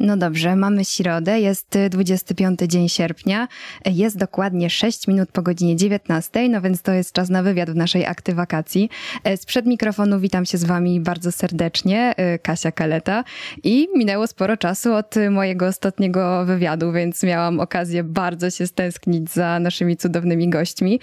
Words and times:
No 0.00 0.16
dobrze, 0.16 0.56
mamy 0.56 0.84
środę, 0.84 1.40
jest 1.40 1.78
25 1.90 2.60
dzień 2.60 2.88
sierpnia, 2.88 3.48
jest 3.84 4.18
dokładnie 4.18 4.70
6 4.70 5.08
minut 5.08 5.32
po 5.32 5.42
godzinie 5.42 5.76
19, 5.76 6.48
no 6.48 6.60
więc 6.60 6.82
to 6.82 6.92
jest 6.92 7.12
czas 7.12 7.30
na 7.30 7.42
wywiad 7.42 7.70
w 7.70 7.74
naszej 7.74 8.06
aktywakacji. 8.06 8.90
Sprzed 9.36 9.66
mikrofonu 9.66 10.20
witam 10.20 10.46
się 10.46 10.58
z 10.58 10.64
wami 10.64 11.00
bardzo 11.00 11.32
serdecznie, 11.32 12.14
Kasia 12.42 12.72
Kaleta 12.72 13.24
i 13.62 13.88
minęło 13.96 14.26
sporo 14.26 14.56
czasu 14.56 14.94
od 14.94 15.14
mojego 15.30 15.66
ostatniego 15.66 16.44
wywiadu, 16.44 16.92
więc 16.92 17.22
miałam 17.22 17.60
okazję 17.60 18.04
bardzo 18.04 18.50
się 18.50 18.66
stęsknić 18.66 19.30
za 19.30 19.58
naszymi 19.58 19.96
cudownymi 19.96 20.48
gośćmi. 20.48 21.00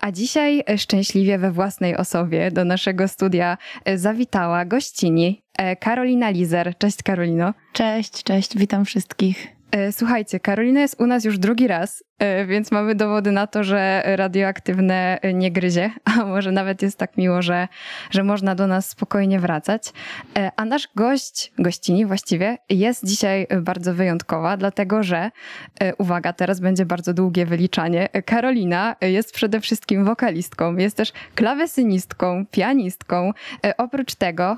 A 0.00 0.12
dzisiaj 0.12 0.64
szczęśliwie 0.76 1.38
we 1.38 1.52
własnej 1.52 1.96
osobie 1.96 2.50
do 2.50 2.64
naszego 2.64 3.08
studia 3.08 3.58
zawitała 3.96 4.64
gościni 4.64 5.42
E, 5.51 5.51
Karolina 5.80 6.30
Lizer. 6.30 6.78
Cześć 6.78 7.02
Karolino. 7.02 7.54
Cześć, 7.72 8.22
cześć, 8.22 8.58
witam 8.58 8.84
wszystkich. 8.84 9.48
E, 9.70 9.92
słuchajcie, 9.92 10.40
Karolina 10.40 10.80
jest 10.80 11.00
u 11.00 11.06
nas 11.06 11.24
już 11.24 11.38
drugi 11.38 11.66
raz. 11.66 12.04
E, 12.22 12.46
więc 12.46 12.70
mamy 12.70 12.94
dowody 12.94 13.32
na 13.32 13.46
to, 13.46 13.64
że 13.64 14.02
radioaktywne 14.04 15.18
nie 15.34 15.52
gryzie, 15.52 15.90
a 16.18 16.24
może 16.24 16.52
nawet 16.52 16.82
jest 16.82 16.98
tak 16.98 17.16
miło, 17.16 17.42
że, 17.42 17.68
że 18.10 18.24
można 18.24 18.54
do 18.54 18.66
nas 18.66 18.88
spokojnie 18.88 19.40
wracać. 19.40 19.92
E, 20.36 20.50
a 20.56 20.64
nasz 20.64 20.88
gość, 20.96 21.52
gościni 21.58 22.06
właściwie, 22.06 22.58
jest 22.70 23.06
dzisiaj 23.06 23.46
bardzo 23.60 23.94
wyjątkowa, 23.94 24.56
dlatego 24.56 25.02
że, 25.02 25.30
e, 25.80 25.94
uwaga, 25.94 26.32
teraz 26.32 26.60
będzie 26.60 26.86
bardzo 26.86 27.14
długie 27.14 27.46
wyliczanie, 27.46 28.08
Karolina 28.26 28.96
jest 29.00 29.34
przede 29.34 29.60
wszystkim 29.60 30.04
wokalistką, 30.04 30.76
jest 30.76 30.96
też 30.96 31.12
klawesynistką, 31.34 32.46
pianistką. 32.50 33.32
Oprócz 33.78 34.14
tego 34.14 34.56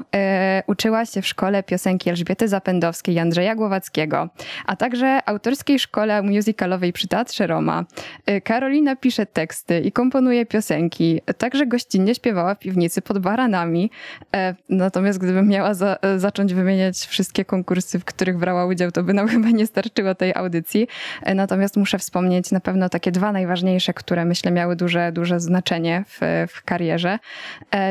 uczyła 0.66 1.06
się 1.06 1.22
w 1.22 1.26
szkole 1.26 1.62
piosenki 1.62 2.10
Elżbiety 2.10 2.48
Zapędowskiej 2.48 3.14
i 3.14 3.18
Andrzeja 3.18 3.54
Głowackiego, 3.54 4.28
a 4.66 4.76
także 4.76 5.20
autorskiej 5.28 5.78
szkole 5.78 6.22
musicalowej 6.22 6.92
przy 6.92 7.08
Teatrze 7.08 7.46
Roma. 7.54 7.84
Y, 8.30 8.40
Karolina 8.40 8.96
pisze 8.96 9.26
teksty 9.26 9.80
i 9.80 9.92
komponuje 9.92 10.46
piosenki. 10.46 11.20
Także 11.38 11.66
gościnnie 11.66 12.14
śpiewała 12.14 12.54
w 12.54 12.58
piwnicy 12.58 13.02
pod 13.02 13.18
baranami. 13.18 13.90
E, 14.34 14.54
natomiast 14.68 15.18
gdybym 15.18 15.48
miała 15.48 15.74
za, 15.74 15.96
e, 16.02 16.18
zacząć 16.18 16.54
wymieniać 16.54 16.96
wszystkie 16.96 17.44
konkursy, 17.44 17.98
w 17.98 18.04
których 18.04 18.38
brała 18.38 18.66
udział, 18.66 18.90
to 18.90 19.02
by 19.02 19.14
nam 19.14 19.28
chyba 19.34 19.48
nie 19.48 19.66
starczyło 19.66 20.14
tej 20.14 20.34
audycji. 20.34 20.88
E, 21.22 21.34
natomiast 21.34 21.76
muszę 21.76 21.98
wspomnieć 21.98 22.50
na 22.50 22.60
pewno 22.60 22.88
takie 22.88 23.12
dwa 23.12 23.32
najważniejsze, 23.32 23.94
które 23.94 24.24
myślę 24.24 24.50
miały 24.50 24.76
duże, 24.76 25.12
duże 25.12 25.40
znaczenie 25.40 26.04
w, 26.08 26.46
w 26.48 26.64
karierze. 26.64 27.18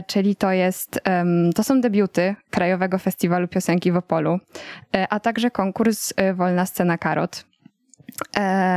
Czyli 0.08 0.36
to 0.36 0.52
jest, 0.52 1.00
to 1.56 1.64
są 1.64 1.82
debiuty 1.82 2.36
Krajowego 2.50 2.98
Festiwalu 3.00 3.48
Piosenki 3.48 3.92
w 3.92 3.98
Opolu, 3.98 4.40
a 5.10 5.20
także 5.20 5.52
konkurs 5.52 6.14
Wolna 6.34 6.66
Scena 6.66 6.98
Karot. 6.98 7.53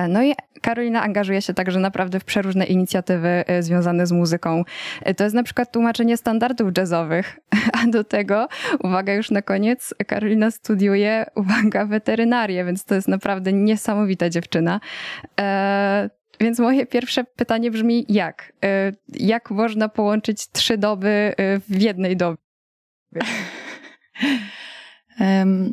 No 0.09 0.23
i 0.23 0.35
Karolina 0.67 1.03
angażuje 1.03 1.43
się 1.43 1.55
także 1.55 1.81
naprawdę 1.81 2.21
w 2.21 2.25
przeróżne 2.25 2.65
inicjatywy 2.65 3.29
e, 3.29 3.63
związane 3.63 4.07
z 4.07 4.13
muzyką. 4.13 4.65
E, 5.03 5.15
to 5.15 5.25
jest 5.25 5.37
na 5.37 5.43
przykład 5.43 5.73
tłumaczenie 5.73 6.17
standardów 6.17 6.71
jazzowych, 6.79 7.39
a 7.83 7.87
do 7.87 8.05
tego, 8.05 8.49
uwaga 8.81 9.15
już 9.15 9.31
na 9.31 9.43
koniec, 9.43 9.95
Karolina 10.07 10.51
studiuje, 10.51 11.27
uwaga, 11.35 11.87
weterynarię, 11.87 12.65
więc 12.65 12.85
to 12.85 12.95
jest 12.95 13.09
naprawdę 13.09 13.53
niesamowita 13.53 14.31
dziewczyna. 14.31 14.81
E, 15.41 16.11
więc 16.41 16.59
moje 16.59 16.87
pierwsze 16.87 17.25
pytanie 17.25 17.71
brzmi, 17.71 18.07
jak? 18.09 18.53
Jak 19.09 19.51
można 19.51 19.89
połączyć 19.89 20.49
trzy 20.49 20.79
doby 20.79 21.35
w 21.69 21.83
jednej 21.83 22.17
dobie? 22.17 22.37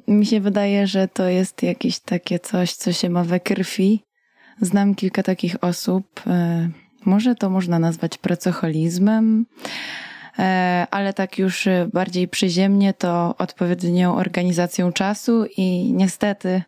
Mi 0.08 0.26
się 0.26 0.40
wydaje, 0.40 0.88
że 0.88 1.08
to 1.08 1.30
jest 1.30 1.64
jakieś 1.64 2.00
takie 2.00 2.40
coś, 2.40 2.74
co 2.74 2.94
się 2.94 3.10
ma 3.10 3.24
we 3.24 3.40
krwi. 3.40 4.04
Znam 4.62 4.96
kilka 4.96 5.24
takich 5.24 5.64
osób. 5.64 6.22
E, 6.28 6.70
może 7.06 7.36
to 7.36 7.50
można 7.50 7.80
nazwać 7.80 8.18
pracoholizmem, 8.18 9.46
e, 9.66 10.13
ale 10.92 11.14
tak 11.16 11.38
już 11.38 11.68
bardziej 11.94 12.28
przyziemnie 12.28 12.94
to 12.94 13.36
odpowiednią 13.38 14.16
organizacją 14.16 14.92
czasu 14.92 15.46
i 15.58 15.94
niestety 15.94 16.62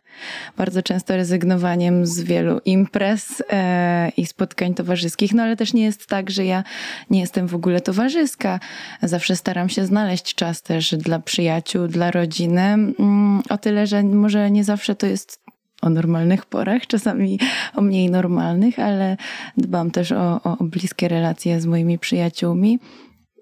bardzo 0.56 0.82
często 0.82 1.16
rezygnowaniem 1.16 2.06
z 2.06 2.20
wielu 2.20 2.60
imprez 2.64 3.42
e, 3.50 4.12
i 4.16 4.26
spotkań 4.26 4.74
towarzyskich. 4.74 5.34
No 5.34 5.42
ale 5.42 5.56
też 5.56 5.72
nie 5.72 5.84
jest 5.84 6.06
tak, 6.06 6.30
że 6.30 6.44
ja 6.44 6.64
nie 7.10 7.20
jestem 7.20 7.48
w 7.48 7.54
ogóle 7.54 7.80
towarzyska. 7.80 8.60
Zawsze 9.02 9.36
staram 9.36 9.68
się 9.68 9.86
znaleźć 9.86 10.34
czas 10.34 10.62
też 10.62 10.94
dla 10.94 11.18
przyjaciół, 11.18 11.88
dla 11.88 12.10
rodziny. 12.10 12.60
Mm, 12.60 13.42
o 13.48 13.58
tyle, 13.58 13.86
że 13.86 14.02
może 14.02 14.50
nie 14.50 14.64
zawsze 14.64 14.94
to 14.94 15.06
jest 15.06 15.46
o 15.82 15.90
normalnych 15.90 16.46
porach, 16.46 16.86
czasami 16.86 17.38
o 17.74 17.80
mniej 17.80 18.10
normalnych, 18.10 18.78
ale 18.78 19.16
dbam 19.56 19.90
też 19.90 20.12
o, 20.12 20.42
o 20.42 20.56
bliskie 20.60 21.08
relacje 21.08 21.60
z 21.60 21.66
moimi 21.66 21.98
przyjaciółmi. 21.98 22.78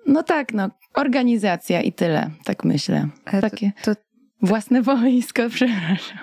No 0.06 0.22
tak, 0.22 0.54
no, 0.54 0.70
organizacja 0.94 1.82
i 1.82 1.92
tyle, 1.92 2.30
tak 2.44 2.64
myślę. 2.64 3.08
Takie 3.40 3.72
to, 3.82 3.94
to... 3.94 4.00
własne 4.42 4.82
wojsko, 4.82 5.42
przepraszam. 5.54 6.18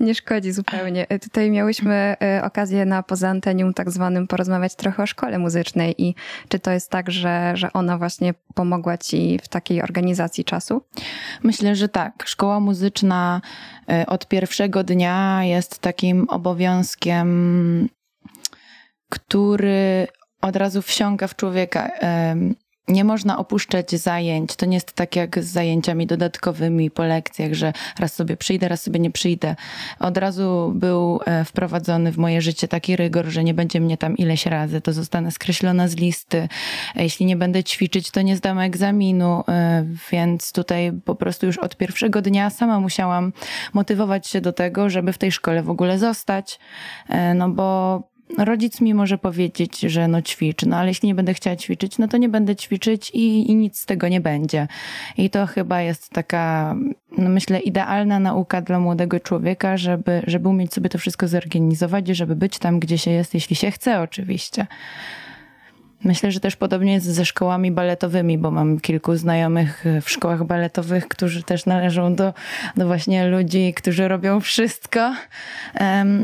Nie 0.00 0.14
szkodzi 0.14 0.52
zupełnie. 0.52 1.06
E, 1.08 1.18
tutaj 1.18 1.50
miałyśmy 1.50 2.16
e, 2.22 2.40
okazję 2.44 2.84
na 2.84 3.02
poza 3.02 3.28
antenium 3.28 3.74
tak 3.74 3.90
zwanym 3.90 4.26
porozmawiać 4.26 4.74
trochę 4.74 5.02
o 5.02 5.06
szkole 5.06 5.38
muzycznej 5.38 6.02
i 6.02 6.14
czy 6.48 6.58
to 6.58 6.70
jest 6.70 6.90
tak, 6.90 7.10
że, 7.10 7.52
że 7.54 7.72
ona 7.72 7.98
właśnie 7.98 8.34
pomogła 8.54 8.98
ci 8.98 9.38
w 9.42 9.48
takiej 9.48 9.82
organizacji 9.82 10.44
czasu? 10.44 10.82
Myślę, 11.42 11.76
że 11.76 11.88
tak. 11.88 12.24
Szkoła 12.26 12.60
muzyczna 12.60 13.40
e, 13.88 14.06
od 14.06 14.28
pierwszego 14.28 14.84
dnia 14.84 15.44
jest 15.44 15.78
takim 15.78 16.28
obowiązkiem, 16.28 17.88
który 19.08 20.06
od 20.40 20.56
razu 20.56 20.82
wsiąka 20.82 21.28
w 21.28 21.36
człowieka 21.36 21.90
nie 22.90 23.04
można 23.04 23.38
opuszczać 23.38 23.90
zajęć. 23.90 24.56
To 24.56 24.66
nie 24.66 24.76
jest 24.76 24.92
tak 24.92 25.16
jak 25.16 25.44
z 25.44 25.46
zajęciami 25.46 26.06
dodatkowymi 26.06 26.90
po 26.90 27.04
lekcjach, 27.04 27.54
że 27.54 27.72
raz 27.98 28.14
sobie 28.14 28.36
przyjdę, 28.36 28.68
raz 28.68 28.82
sobie 28.82 29.00
nie 29.00 29.10
przyjdę. 29.10 29.56
Od 29.98 30.16
razu 30.16 30.72
był 30.74 31.20
e, 31.26 31.44
wprowadzony 31.44 32.12
w 32.12 32.18
moje 32.18 32.42
życie 32.42 32.68
taki 32.68 32.96
rygor, 32.96 33.26
że 33.26 33.44
nie 33.44 33.54
będzie 33.54 33.80
mnie 33.80 33.96
tam 33.96 34.16
ileś 34.16 34.46
razy, 34.46 34.80
to 34.80 34.92
zostanę 34.92 35.30
skreślona 35.30 35.88
z 35.88 35.96
listy. 35.96 36.48
Jeśli 36.96 37.26
nie 37.26 37.36
będę 37.36 37.64
ćwiczyć, 37.64 38.10
to 38.10 38.22
nie 38.22 38.36
zdam 38.36 38.58
egzaminu, 38.58 39.44
e, 39.48 39.84
więc 40.12 40.52
tutaj 40.52 40.92
po 41.04 41.14
prostu 41.14 41.46
już 41.46 41.58
od 41.58 41.76
pierwszego 41.76 42.22
dnia 42.22 42.50
sama 42.50 42.80
musiałam 42.80 43.32
motywować 43.72 44.26
się 44.26 44.40
do 44.40 44.52
tego, 44.52 44.90
żeby 44.90 45.12
w 45.12 45.18
tej 45.18 45.32
szkole 45.32 45.62
w 45.62 45.70
ogóle 45.70 45.98
zostać, 45.98 46.58
e, 47.08 47.34
no 47.34 47.48
bo 47.48 48.09
rodzic 48.38 48.80
mi 48.80 48.94
może 48.94 49.18
powiedzieć, 49.18 49.80
że 49.80 50.08
no 50.08 50.22
ćwicz, 50.22 50.62
no 50.66 50.76
ale 50.76 50.88
jeśli 50.88 51.06
nie 51.06 51.14
będę 51.14 51.34
chciała 51.34 51.56
ćwiczyć, 51.56 51.98
no 51.98 52.08
to 52.08 52.16
nie 52.16 52.28
będę 52.28 52.56
ćwiczyć 52.56 53.10
i, 53.10 53.50
i 53.50 53.54
nic 53.54 53.80
z 53.80 53.86
tego 53.86 54.08
nie 54.08 54.20
będzie. 54.20 54.68
I 55.16 55.30
to 55.30 55.46
chyba 55.46 55.80
jest 55.80 56.10
taka, 56.10 56.76
no 57.18 57.30
myślę, 57.30 57.60
idealna 57.60 58.18
nauka 58.18 58.60
dla 58.60 58.80
młodego 58.80 59.20
człowieka, 59.20 59.76
żeby, 59.76 60.22
żeby 60.26 60.48
umieć 60.48 60.74
sobie 60.74 60.88
to 60.88 60.98
wszystko 60.98 61.28
zorganizować 61.28 62.08
i 62.08 62.14
żeby 62.14 62.36
być 62.36 62.58
tam, 62.58 62.80
gdzie 62.80 62.98
się 62.98 63.10
jest, 63.10 63.34
jeśli 63.34 63.56
się 63.56 63.70
chce 63.70 64.00
oczywiście. 64.00 64.66
Myślę, 66.04 66.32
że 66.32 66.40
też 66.40 66.56
podobnie 66.56 66.92
jest 66.92 67.06
ze 67.06 67.24
szkołami 67.24 67.70
baletowymi, 67.70 68.38
bo 68.38 68.50
mam 68.50 68.80
kilku 68.80 69.16
znajomych 69.16 69.84
w 70.02 70.10
szkołach 70.10 70.44
baletowych, 70.44 71.08
którzy 71.08 71.42
też 71.42 71.66
należą 71.66 72.14
do, 72.14 72.34
do 72.76 72.86
właśnie 72.86 73.26
ludzi, 73.26 73.74
którzy 73.76 74.08
robią 74.08 74.40
wszystko. 74.40 75.14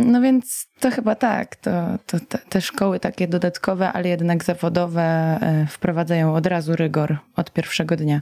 No 0.05 0.21
więc 0.21 0.67
to 0.81 0.91
chyba 0.91 1.15
tak. 1.15 1.57
To, 1.57 1.71
to 2.07 2.21
te, 2.21 2.39
te 2.39 2.61
szkoły 2.61 3.01
takie 3.01 3.29
dodatkowe, 3.29 3.93
ale 3.93 4.09
jednak 4.09 4.45
zawodowe 4.45 5.03
e, 5.03 5.67
wprowadzają 5.67 6.35
od 6.35 6.47
razu 6.47 6.77
rygor 6.77 7.19
od 7.37 7.53
pierwszego 7.53 7.97
dnia. 7.97 8.21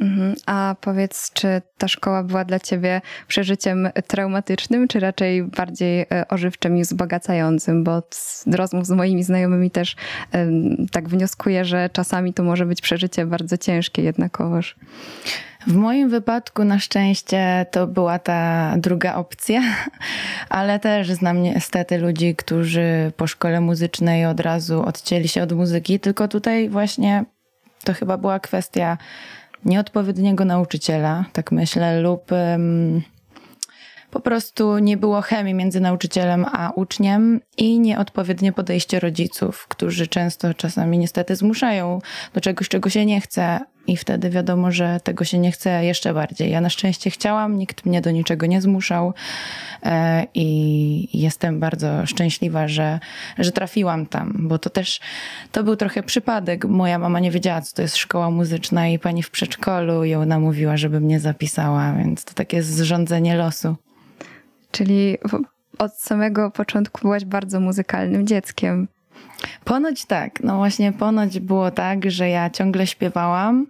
Mhm. 0.00 0.34
A 0.46 0.76
powiedz, 0.80 1.30
czy 1.32 1.62
ta 1.78 1.88
szkoła 1.88 2.22
była 2.22 2.44
dla 2.44 2.60
ciebie 2.60 3.00
przeżyciem 3.28 3.88
traumatycznym, 4.06 4.88
czy 4.88 5.00
raczej 5.00 5.42
bardziej 5.42 6.00
e, 6.00 6.28
ożywczym 6.28 6.76
i 6.76 6.82
wzbogacającym? 6.82 7.84
Bo 7.84 8.02
z 8.10 8.44
rozmów 8.54 8.86
z 8.86 8.90
moimi 8.90 9.22
znajomymi 9.22 9.70
też 9.70 9.96
tak 10.92 11.08
wnioskuję, 11.08 11.64
że 11.64 11.90
czasami 11.92 12.34
to 12.34 12.42
może 12.42 12.66
być 12.66 12.80
przeżycie 12.80 13.26
bardzo 13.26 13.58
ciężkie 13.58 14.02
jednakowoż. 14.02 14.76
W 15.66 15.74
moim 15.74 16.08
wypadku 16.08 16.64
na 16.64 16.78
szczęście 16.78 17.66
to 17.70 17.86
była 17.86 18.18
ta 18.18 18.74
druga 18.76 19.14
opcja, 19.14 19.62
ale 20.48 20.78
też 20.78 21.12
znam 21.12 21.42
niestety 21.42 21.98
ludzi, 21.98 22.36
którzy 22.36 23.12
po 23.16 23.26
szkole 23.26 23.60
muzycznej 23.60 24.26
od 24.26 24.40
razu 24.40 24.82
odcięli 24.82 25.28
się 25.28 25.42
od 25.42 25.52
muzyki, 25.52 26.00
tylko 26.00 26.28
tutaj 26.28 26.68
właśnie 26.68 27.24
to 27.84 27.94
chyba 27.94 28.18
była 28.18 28.40
kwestia 28.40 28.98
nieodpowiedniego 29.64 30.44
nauczyciela, 30.44 31.24
tak 31.32 31.52
myślę, 31.52 32.00
lub 32.00 32.32
um, 32.32 33.02
po 34.10 34.20
prostu 34.20 34.78
nie 34.78 34.96
było 34.96 35.20
chemii 35.20 35.54
między 35.54 35.80
nauczycielem 35.80 36.46
a 36.52 36.70
uczniem 36.70 37.40
i 37.56 37.80
nieodpowiednie 37.80 38.52
podejście 38.52 39.00
rodziców, 39.00 39.66
którzy 39.68 40.06
często 40.06 40.54
czasami 40.54 40.98
niestety 40.98 41.36
zmuszają 41.36 41.98
do 42.34 42.40
czegoś, 42.40 42.68
czego 42.68 42.90
się 42.90 43.06
nie 43.06 43.20
chce, 43.20 43.60
i 43.86 43.96
wtedy 43.96 44.30
wiadomo, 44.30 44.72
że 44.72 45.00
tego 45.04 45.24
się 45.24 45.38
nie 45.38 45.52
chce 45.52 45.84
jeszcze 45.84 46.14
bardziej. 46.14 46.50
Ja 46.50 46.60
na 46.60 46.70
szczęście 46.70 47.10
chciałam, 47.10 47.58
nikt 47.58 47.86
mnie 47.86 48.00
do 48.00 48.10
niczego 48.10 48.46
nie 48.46 48.60
zmuszał 48.60 49.14
e, 49.82 50.26
i 50.34 51.20
jestem 51.20 51.60
bardzo 51.60 52.06
szczęśliwa, 52.06 52.68
że, 52.68 53.00
że 53.38 53.52
trafiłam 53.52 54.06
tam, 54.06 54.34
bo 54.38 54.58
to 54.58 54.70
też 54.70 55.00
to 55.52 55.64
był 55.64 55.76
trochę 55.76 56.02
przypadek. 56.02 56.64
Moja 56.64 56.98
mama 56.98 57.20
nie 57.20 57.30
wiedziała, 57.30 57.60
co 57.60 57.76
to 57.76 57.82
jest 57.82 57.96
szkoła 57.96 58.30
muzyczna 58.30 58.88
i 58.88 58.98
pani 58.98 59.22
w 59.22 59.30
przedszkolu 59.30 60.04
ją 60.04 60.26
namówiła, 60.26 60.76
żeby 60.76 61.00
mnie 61.00 61.20
zapisała, 61.20 61.92
więc 61.92 62.24
to 62.24 62.34
takie 62.34 62.62
zrządzenie 62.62 63.36
losu. 63.36 63.76
Czyli 64.70 65.18
od 65.78 65.94
samego 65.94 66.50
początku 66.50 67.00
byłaś 67.00 67.24
bardzo 67.24 67.60
muzykalnym 67.60 68.26
dzieckiem. 68.26 68.88
Ponoć 69.64 70.04
tak. 70.04 70.42
No 70.42 70.56
właśnie, 70.56 70.92
ponoć 70.92 71.40
było 71.40 71.70
tak, 71.70 72.10
że 72.10 72.28
ja 72.28 72.50
ciągle 72.50 72.86
śpiewałam 72.86 73.66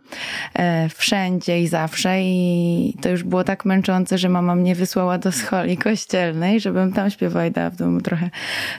e, 0.54 0.88
wszędzie 0.88 1.60
i 1.62 1.68
zawsze, 1.68 2.22
i 2.22 2.96
to 3.00 3.08
już 3.08 3.22
było 3.22 3.44
tak 3.44 3.64
męczące, 3.64 4.18
że 4.18 4.28
mama 4.28 4.54
mnie 4.54 4.74
wysłała 4.74 5.18
do 5.18 5.32
scholi 5.32 5.76
kościelnej, 5.76 6.60
żebym 6.60 6.92
tam 6.92 7.10
śpiewała 7.10 7.46
i 7.46 7.50
dała 7.50 7.70
w 7.70 7.76
domu 7.76 8.00
trochę 8.00 8.30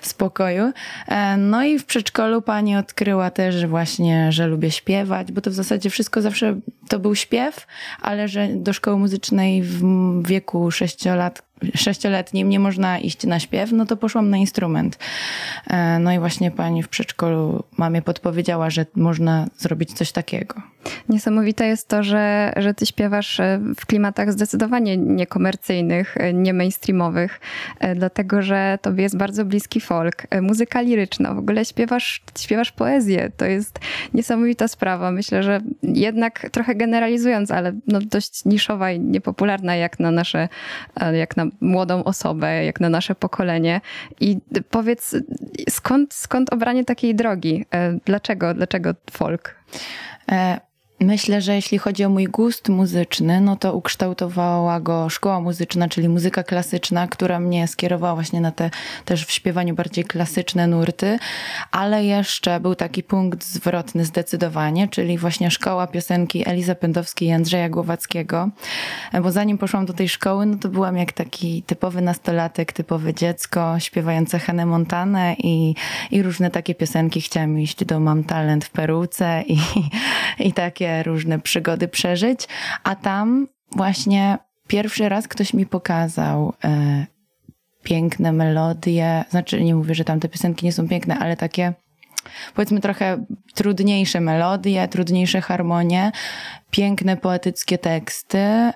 spokoju. 0.02 0.72
E, 1.08 1.38
no 1.38 1.64
i 1.64 1.80
w 1.80 1.86
przedszkolu 1.86 2.42
pani 2.42 2.76
odkryła 2.76 3.30
też 3.30 3.56
że 3.56 3.68
właśnie, 3.68 4.32
że 4.32 4.48
lubię 4.48 4.72
śpiewać, 4.72 5.32
bo 5.32 5.42
to 5.42 5.50
w 5.50 5.54
zasadzie 5.54 5.90
wszystko 5.90 6.22
zawsze 6.22 6.60
to 6.88 7.00
był 7.00 7.16
śpiew, 7.16 7.68
ale 8.02 8.28
że 8.28 8.48
do 8.48 8.74
szkoły 8.74 8.98
muzycznej 8.98 9.64
w 9.64 9.84
wieku 10.28 10.72
sześciolat 10.72 11.45
sześcioletnim 11.76 12.50
nie 12.50 12.60
można 12.60 13.00
iść 13.00 13.24
na 13.24 13.40
śpiew, 13.40 13.72
no 13.72 13.86
to 13.86 13.98
poszłam 13.98 14.30
na 14.30 14.38
instrument. 14.38 15.00
E, 15.68 16.00
no 16.00 16.14
i 16.14 16.20
właśnie 16.20 16.52
pani 16.52 16.84
w 16.84 16.90
przedszkolu 16.90 17.64
mamie 17.78 18.02
podpowiedziała, 18.02 18.70
że 18.70 18.86
można 18.96 19.48
zrobić 19.58 19.94
coś 19.94 20.12
takiego. 20.12 20.62
Niesamowite 21.10 21.68
jest 21.68 21.88
to, 21.88 22.04
że, 22.04 22.54
że 22.58 22.74
ty 22.74 22.86
śpiewasz 22.86 23.40
e, 23.40 23.60
w 23.78 23.86
klimatach 23.86 24.32
zdecydowanie 24.32 24.98
niekomercyjnych, 24.98 26.18
e, 26.18 26.34
nie 26.34 26.54
mainstreamowych, 26.54 27.40
dlatego 27.96 28.42
że 28.42 28.80
tobie 28.82 29.04
jest 29.04 29.18
bardzo 29.18 29.46
bliski 29.46 29.82
folk, 29.82 30.28
muzyka 30.42 30.82
liryczna, 30.82 31.34
w 31.34 31.38
ogóle 31.38 31.66
śpiewasz, 31.66 32.24
śpiewasz 32.40 32.72
poezję. 32.72 33.32
To 33.38 33.46
jest 33.46 33.80
niesamowita 34.14 34.68
sprawa. 34.68 35.12
Myślę, 35.12 35.44
że 35.44 35.62
jednak 35.84 36.50
trochę 36.52 36.76
generalizując, 36.76 37.52
ale 37.52 37.74
no 37.88 38.00
dość 38.02 38.46
niszowa 38.46 38.92
i 38.92 39.00
niepopularna 39.00 39.76
jak 39.76 40.00
na 40.00 40.12
nasze, 40.12 40.50
jak 41.14 41.38
na 41.38 41.46
młodą 41.62 42.04
osobę, 42.04 42.66
jak 42.66 42.80
na 42.80 42.90
nasze 42.90 43.16
pokolenie. 43.16 43.82
I 44.20 44.38
powiedz, 44.70 45.16
skąd, 45.70 46.14
skąd 46.14 46.54
obranie 46.54 46.86
takiej 46.86 47.16
drogi? 47.16 47.66
E, 47.74 47.98
dlaczego, 48.06 48.54
dlaczego 48.54 48.94
folk? 49.12 49.56
E 51.00 51.06
Myślę, 51.06 51.42
że 51.42 51.56
jeśli 51.56 51.78
chodzi 51.78 52.04
o 52.04 52.10
mój 52.10 52.26
gust 52.26 52.70
muzyczny, 52.70 53.42
no 53.42 53.56
to 53.56 53.74
ukształtowała 53.74 54.80
go 54.80 55.10
szkoła 55.10 55.42
muzyczna, 55.42 55.90
czyli 55.90 56.10
muzyka 56.10 56.44
klasyczna, 56.44 57.08
która 57.08 57.40
mnie 57.40 57.68
skierowała 57.68 58.16
właśnie 58.16 58.42
na 58.42 58.52
te 58.52 58.70
też 59.06 59.26
w 59.26 59.32
śpiewaniu 59.32 59.76
bardziej 59.76 60.06
klasyczne 60.06 60.68
nurty, 60.68 61.20
ale 61.72 62.06
jeszcze 62.06 62.60
był 62.60 62.76
taki 62.76 63.04
punkt 63.04 63.44
zwrotny 63.44 64.06
zdecydowanie, 64.06 64.88
czyli 64.88 65.18
właśnie 65.18 65.52
szkoła 65.52 65.88
piosenki 65.88 66.50
Eliza 66.50 66.76
Pędowskiej 66.76 67.28
i 67.28 67.32
Andrzeja 67.32 67.70
Głowackiego, 67.70 68.50
bo 69.24 69.32
zanim 69.32 69.58
poszłam 69.58 69.86
do 69.86 69.94
tej 69.94 70.10
szkoły, 70.10 70.46
no 70.46 70.58
to 70.58 70.70
byłam 70.70 70.98
jak 70.98 71.12
taki 71.12 71.64
typowy 71.64 72.02
nastolatek, 72.02 72.74
typowe 72.74 73.14
dziecko, 73.14 73.80
śpiewające 73.80 74.40
Hannah 74.40 74.68
Montanę 74.68 75.36
i, 75.38 75.76
i 76.12 76.24
różne 76.24 76.52
takie 76.52 76.76
piosenki. 76.76 77.22
Chciałam 77.22 77.60
iść 77.60 77.86
do 77.86 78.00
Mam 78.00 78.24
Talent 78.24 78.66
w 78.66 78.70
peruce 78.70 79.44
i, 79.48 79.58
i 80.48 80.54
takie 80.54 80.85
różne 81.04 81.40
przygody 81.40 81.88
przeżyć, 81.88 82.48
a 82.84 82.96
tam 82.96 83.48
właśnie 83.72 84.38
pierwszy 84.68 85.10
raz 85.10 85.28
ktoś 85.28 85.54
mi 85.54 85.66
pokazał 85.66 86.54
e, 86.64 87.06
piękne 87.84 88.32
melodie, 88.32 89.26
znaczy 89.30 89.64
nie 89.64 89.76
mówię, 89.76 89.96
że 89.96 90.04
tam 90.04 90.20
te 90.20 90.30
piosenki 90.30 90.66
nie 90.66 90.74
są 90.74 90.88
piękne, 90.88 91.20
ale 91.20 91.38
takie 91.38 91.74
powiedzmy 92.56 92.82
trochę 92.82 93.26
trudniejsze 93.54 94.22
melodie, 94.22 94.88
trudniejsze 94.88 95.42
harmonie, 95.42 96.12
piękne 96.72 97.18
poetyckie 97.18 97.78
teksty 97.78 98.38
e, 98.38 98.74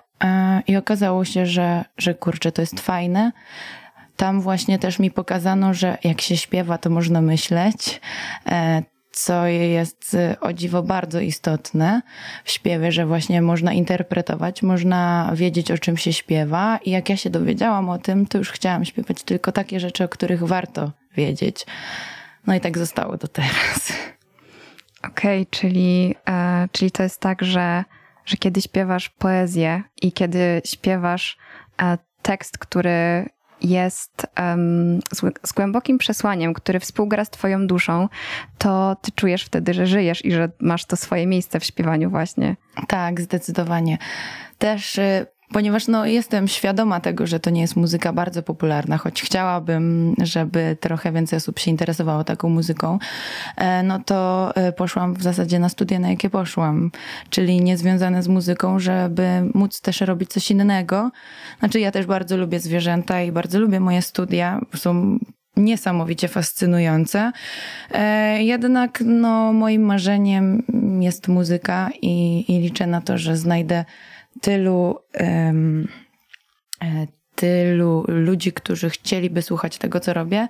i 0.68 0.76
okazało 0.76 1.26
się, 1.26 1.46
że, 1.46 1.86
że 1.98 2.14
kurczę, 2.14 2.52
to 2.52 2.62
jest 2.62 2.80
fajne. 2.80 3.32
Tam 4.16 4.42
właśnie 4.42 4.80
też 4.80 5.00
mi 5.00 5.12
pokazano, 5.12 5.74
że 5.74 5.98
jak 6.04 6.22
się 6.22 6.38
śpiewa, 6.38 6.78
to 6.78 6.90
można 6.90 7.22
myśleć. 7.22 8.02
E, 8.48 8.84
co 9.26 9.48
jest 9.48 10.14
y, 10.14 10.40
o 10.40 10.54
dziwo 10.54 10.84
bardzo 10.84 11.20
istotne 11.20 12.02
w 12.44 12.52
śpiewie, 12.52 12.92
że 12.92 13.06
właśnie 13.06 13.42
można 13.42 13.74
interpretować, 13.74 14.64
można 14.64 15.32
wiedzieć 15.36 15.72
o 15.72 15.78
czym 15.78 15.98
się 15.98 16.14
śpiewa 16.14 16.80
i 16.86 16.92
jak 16.92 17.10
ja 17.10 17.18
się 17.18 17.30
dowiedziałam 17.30 17.90
o 17.90 17.98
tym, 17.98 18.26
to 18.26 18.38
już 18.38 18.52
chciałam 18.52 18.86
śpiewać 18.86 19.24
tylko 19.24 19.52
takie 19.52 19.80
rzeczy, 19.80 20.04
o 20.04 20.10
których 20.10 20.44
warto 20.44 20.92
wiedzieć. 21.16 21.66
No 22.48 22.56
i 22.56 22.60
tak 22.60 22.78
zostało 22.78 23.18
do 23.18 23.28
teraz. 23.28 23.94
Okej, 25.04 25.42
okay, 25.42 25.46
czyli, 25.52 26.16
e, 26.30 26.68
czyli 26.72 26.92
to 26.92 27.04
jest 27.04 27.20
tak, 27.20 27.44
że, 27.44 27.84
że 28.26 28.38
kiedy 28.38 28.62
śpiewasz 28.62 29.10
poezję 29.10 29.84
i 30.02 30.12
kiedy 30.12 30.62
śpiewasz 30.66 31.38
e, 31.82 31.98
tekst, 32.22 32.58
który 32.58 33.30
jest 33.62 34.28
um, 34.40 35.00
z, 35.14 35.48
z, 35.50 35.52
głębokim 35.54 35.98
przesłaniem, 35.98 36.54
który 36.54 36.80
współgra 36.80 37.26
z 37.26 37.30
Twoją 37.30 37.68
duszą, 37.68 38.10
to 38.58 38.98
Ty 39.02 39.12
czujesz 39.12 39.44
wtedy, 39.44 39.74
że 39.74 39.88
żyjesz 39.88 40.26
i 40.26 40.32
że 40.32 40.50
masz 40.60 40.86
to 40.86 40.96
swoje 40.96 41.28
miejsce 41.28 41.60
w 41.60 41.64
śpiewaniu, 41.64 42.10
właśnie. 42.10 42.56
Tak, 42.88 43.22
zdecydowanie. 43.22 43.98
Też 44.58 44.98
y, 44.98 45.26
ponieważ 45.54 45.88
no, 45.88 46.06
jestem 46.06 46.48
świadoma 46.48 47.00
tego, 47.00 47.28
że 47.28 47.40
to 47.40 47.50
nie 47.50 47.62
jest 47.62 47.76
muzyka 47.76 48.14
bardzo 48.14 48.44
popularna, 48.44 48.98
choć 48.98 49.22
chciałabym, 49.22 50.16
żeby 50.24 50.78
trochę 50.80 51.12
więcej 51.12 51.38
osób 51.38 51.60
się 51.60 51.72
interesowało 51.72 52.24
taką 52.24 52.50
muzyką, 52.50 53.00
e, 53.58 53.84
no 53.84 54.00
to 54.06 54.52
e, 54.56 54.72
poszłam 54.72 55.14
w 55.14 55.24
zasadzie 55.24 55.60
na 55.60 55.70
studia, 55.70 56.00
na 56.00 56.10
jakie 56.10 56.30
poszłam, 56.30 56.92
czyli 57.30 57.62
niezwiązane 57.62 58.24
z 58.24 58.28
muzyką, 58.28 58.80
żeby 58.80 59.24
móc 59.54 59.82
też 59.82 60.02
robić 60.02 60.30
coś 60.30 60.52
innego. 60.52 61.12
Znaczy 61.60 61.80
ja 61.80 61.92
też 61.92 62.06
bardzo 62.06 62.38
lubię 62.38 62.60
zwierzęta 62.60 63.22
i 63.22 63.32
bardzo 63.32 63.60
lubię 63.60 63.80
moje 63.80 64.02
studia, 64.02 64.62
są 64.76 65.20
niesamowicie 65.58 66.28
fascynujące. 66.28 67.32
E, 67.92 68.44
jednak 68.44 69.04
no, 69.06 69.54
moim 69.54 69.82
marzeniem 69.82 70.64
jest 71.00 71.28
muzyka 71.28 71.90
i, 72.02 72.46
i 72.48 72.60
liczę 72.60 72.88
na 72.88 73.02
to, 73.02 73.18
że 73.18 73.38
znajdę 73.38 73.86
tylu 74.42 75.00
um, 75.20 75.88
tylu 77.40 78.06
ludzi, 78.08 78.54
którzy 78.54 78.90
chcieliby 78.90 79.42
słuchać 79.42 79.78
tego, 79.78 80.00
co 80.00 80.14
robię, 80.14 80.48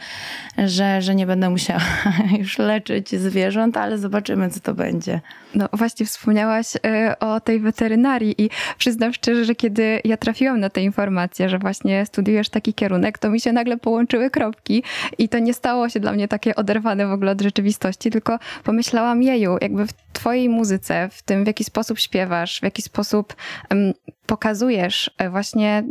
że, 0.57 1.01
że 1.01 1.15
nie 1.15 1.25
będę 1.25 1.49
musiała 1.49 1.81
już 2.39 2.57
leczyć 2.57 3.15
zwierząt, 3.15 3.77
ale 3.77 3.97
zobaczymy, 3.97 4.49
co 4.49 4.59
to 4.59 4.73
będzie. 4.73 5.21
No 5.55 5.69
właśnie 5.73 6.05
wspomniałaś 6.05 6.75
y, 6.75 6.79
o 7.19 7.39
tej 7.39 7.59
weterynarii 7.59 8.41
i 8.41 8.49
przyznam 8.77 9.13
szczerze, 9.13 9.45
że 9.45 9.55
kiedy 9.55 10.01
ja 10.03 10.17
trafiłam 10.17 10.59
na 10.59 10.69
tę 10.69 10.81
informację, 10.81 11.49
że 11.49 11.59
właśnie 11.59 12.05
studiujesz 12.05 12.49
taki 12.49 12.73
kierunek, 12.73 13.17
to 13.17 13.29
mi 13.29 13.39
się 13.39 13.53
nagle 13.53 13.77
połączyły 13.77 14.29
kropki 14.29 14.83
i 15.17 15.29
to 15.29 15.39
nie 15.39 15.53
stało 15.53 15.89
się 15.89 15.99
dla 15.99 16.11
mnie 16.11 16.27
takie 16.27 16.55
oderwane 16.55 17.07
w 17.07 17.11
ogóle 17.11 17.31
od 17.31 17.41
rzeczywistości, 17.41 18.09
tylko 18.11 18.39
pomyślałam, 18.63 19.23
jeju, 19.23 19.57
jakby 19.61 19.87
w 19.87 19.93
twojej 20.13 20.49
muzyce, 20.49 21.09
w 21.11 21.21
tym 21.23 21.43
w 21.43 21.47
jaki 21.47 21.63
sposób 21.63 21.99
śpiewasz, 21.99 22.59
w 22.59 22.63
jaki 22.63 22.81
sposób 22.81 23.35
um, 23.71 23.93
pokazujesz 24.29 25.11
e, 25.17 25.29
właśnie 25.29 25.83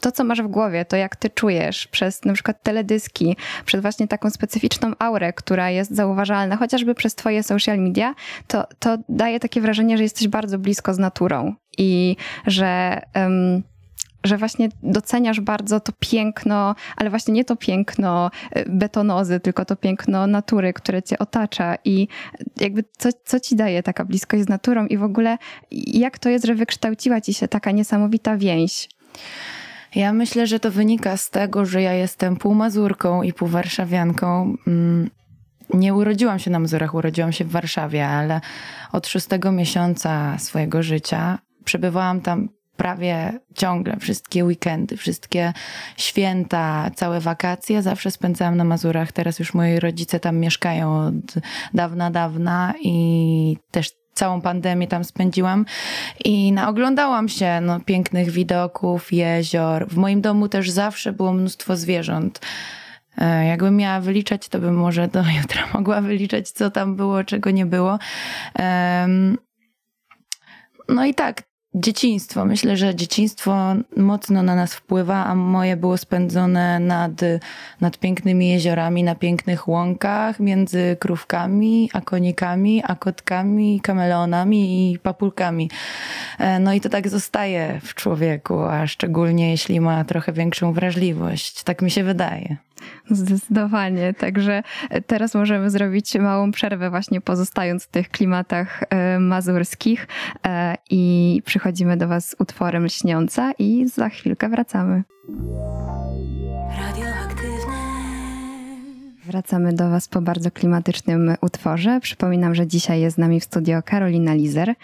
to, 0.00 0.12
co 0.12 0.24
masz 0.24 0.42
w 0.44 0.48
głowie, 0.48 0.84
to 0.84 0.96
jak 0.96 1.16
ty 1.16 1.30
czujesz 1.30 1.86
przez 1.86 2.24
na 2.24 2.32
przykład 2.32 2.62
teledyski, 2.62 3.36
przez 3.64 3.82
właśnie 3.82 4.08
taką 4.08 4.30
specyficzną 4.30 4.92
aurę, 4.98 5.32
która 5.32 5.70
jest 5.70 5.90
zauważalna, 5.90 6.56
chociażby 6.56 6.94
przez 6.94 7.14
twoje 7.14 7.42
social 7.42 7.78
media, 7.78 8.14
to, 8.46 8.66
to 8.78 8.98
daje 9.08 9.40
takie 9.40 9.60
wrażenie, 9.60 9.96
że 9.96 10.02
jesteś 10.02 10.28
bardzo 10.28 10.58
blisko 10.58 10.94
z 10.94 10.98
naturą 10.98 11.54
i 11.78 12.16
że... 12.46 13.00
Um, 13.14 13.62
że 14.24 14.38
właśnie 14.38 14.68
doceniasz 14.82 15.40
bardzo 15.40 15.80
to 15.80 15.92
piękno, 16.00 16.74
ale 16.96 17.10
właśnie 17.10 17.34
nie 17.34 17.44
to 17.44 17.56
piękno 17.56 18.30
y, 18.56 18.64
betonozy, 18.68 19.40
tylko 19.40 19.64
to 19.64 19.76
piękno 19.76 20.26
natury, 20.26 20.72
które 20.72 21.02
cię 21.02 21.18
otacza 21.18 21.76
i 21.84 22.08
jakby 22.60 22.84
co, 22.98 23.08
co 23.24 23.40
ci 23.40 23.56
daje 23.56 23.82
taka 23.82 24.04
bliskość 24.04 24.44
z 24.44 24.48
naturą 24.48 24.86
i 24.86 24.98
w 24.98 25.02
ogóle 25.02 25.38
jak 25.86 26.18
to 26.18 26.28
jest, 26.28 26.46
że 26.46 26.54
wykształciła 26.54 27.20
ci 27.20 27.34
się 27.34 27.48
taka 27.48 27.70
niesamowita 27.70 28.36
więź? 28.36 28.88
Ja 29.94 30.12
myślę, 30.12 30.46
że 30.46 30.60
to 30.60 30.70
wynika 30.70 31.16
z 31.16 31.30
tego, 31.30 31.66
że 31.66 31.82
ja 31.82 31.92
jestem 31.92 32.36
półmazurką 32.36 33.22
i 33.22 33.32
półwarszawianką. 33.32 34.56
Mm, 34.66 35.10
nie 35.74 35.94
urodziłam 35.94 36.38
się 36.38 36.50
na 36.50 36.58
Mazurach, 36.58 36.94
urodziłam 36.94 37.32
się 37.32 37.44
w 37.44 37.50
Warszawie, 37.50 38.06
ale 38.06 38.40
od 38.92 39.06
szóstego 39.06 39.52
miesiąca 39.52 40.38
swojego 40.38 40.82
życia 40.82 41.38
przebywałam 41.64 42.20
tam 42.20 42.48
prawie 42.76 43.40
ciągle, 43.54 43.96
wszystkie 43.96 44.44
weekendy, 44.44 44.96
wszystkie 44.96 45.52
święta, 45.96 46.90
całe 46.94 47.20
wakacje 47.20 47.82
zawsze 47.82 48.10
spędzałam 48.10 48.56
na 48.56 48.64
Mazurach. 48.64 49.12
Teraz 49.12 49.38
już 49.38 49.54
moi 49.54 49.80
rodzice 49.80 50.20
tam 50.20 50.36
mieszkają 50.38 50.98
od 50.98 51.14
dawna, 51.74 52.10
dawna 52.10 52.74
i 52.82 53.56
też 53.70 53.92
całą 54.14 54.40
pandemię 54.40 54.86
tam 54.86 55.04
spędziłam 55.04 55.66
i 56.24 56.52
naoglądałam 56.52 57.28
się 57.28 57.60
no, 57.62 57.80
pięknych 57.80 58.30
widoków, 58.30 59.12
jezior. 59.12 59.88
W 59.88 59.96
moim 59.96 60.20
domu 60.20 60.48
też 60.48 60.70
zawsze 60.70 61.12
było 61.12 61.32
mnóstwo 61.32 61.76
zwierząt. 61.76 62.40
E, 63.18 63.46
jakbym 63.46 63.76
miała 63.76 64.00
wyliczać, 64.00 64.48
to 64.48 64.58
bym 64.58 64.76
może 64.76 65.08
do 65.08 65.22
jutra 65.40 65.62
mogła 65.74 66.00
wyliczać, 66.00 66.50
co 66.50 66.70
tam 66.70 66.96
było, 66.96 67.24
czego 67.24 67.50
nie 67.50 67.66
było. 67.66 67.98
No 70.88 71.04
i 71.04 71.14
tak, 71.14 71.42
dzieciństwo. 71.74 72.44
Myślę, 72.44 72.76
że 72.76 72.94
dzieciństwo 72.94 73.74
mocno 73.96 74.42
na 74.42 74.54
nas 74.54 74.74
wpływa, 74.74 75.24
a 75.24 75.34
moje 75.34 75.76
było 75.76 75.96
spędzone 75.96 76.80
nad, 76.80 77.20
nad 77.80 77.98
pięknymi 77.98 78.48
jeziorami, 78.48 79.04
na 79.04 79.14
pięknych 79.14 79.68
łąkach, 79.68 80.40
między 80.40 80.96
krówkami, 81.00 81.90
a 81.92 82.00
konikami, 82.00 82.82
a 82.86 82.96
kotkami, 82.96 83.80
kameleonami 83.80 84.92
i 84.92 84.98
papulkami. 84.98 85.70
E, 86.38 86.58
no 86.58 86.72
i 86.72 86.80
to 86.80 86.88
tak 86.88 87.08
zostaje 87.08 87.80
w 87.84 87.94
człowieku, 87.94 88.60
a 88.60 88.86
szczególnie 88.86 89.50
jeśli 89.50 89.80
ma 89.80 90.04
trochę 90.04 90.32
większą 90.32 90.72
wrażliwość. 90.72 91.62
Tak 91.62 91.82
mi 91.82 91.90
się 91.90 92.04
wydaje. 92.04 92.56
Zdecydowanie. 93.10 94.14
Także 94.14 94.62
teraz 95.06 95.34
możemy 95.34 95.70
zrobić 95.70 96.14
małą 96.14 96.50
przerwę, 96.52 96.90
właśnie 96.90 97.20
pozostając 97.20 97.84
w 97.84 97.88
tych 97.88 98.08
klimatach 98.08 98.82
e, 98.90 99.18
mazurskich 99.18 100.08
e, 100.46 100.76
i 100.90 101.42
przychodzimy 101.44 101.96
do 101.96 102.08
Was 102.08 102.30
z 102.30 102.36
utworem 102.38 102.84
Lśniąca 102.84 103.52
i 103.58 103.88
za 103.88 104.08
chwilkę 104.08 104.48
wracamy. 104.48 105.02
Wracamy 109.26 109.72
do 109.72 109.90
Was 109.90 110.08
po 110.08 110.20
bardzo 110.20 110.50
klimatycznym 110.50 111.34
utworze. 111.40 112.00
Przypominam, 112.00 112.54
że 112.54 112.66
dzisiaj 112.66 113.00
jest 113.00 113.16
z 113.16 113.18
nami 113.18 113.40
w 113.40 113.44
studio 113.44 113.82
Karolina 113.82 114.34
Lizer. 114.34 114.74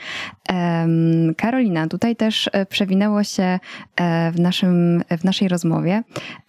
Karolina, 1.37 1.88
tutaj 1.88 2.16
też 2.16 2.50
e, 2.52 2.66
przewinęło 2.66 3.25
się 3.25 3.42
e, 3.42 4.32
w, 4.32 4.40
naszym, 4.40 5.02
w 5.18 5.25
naszej 5.25 5.49
rozmowie, 5.49 6.02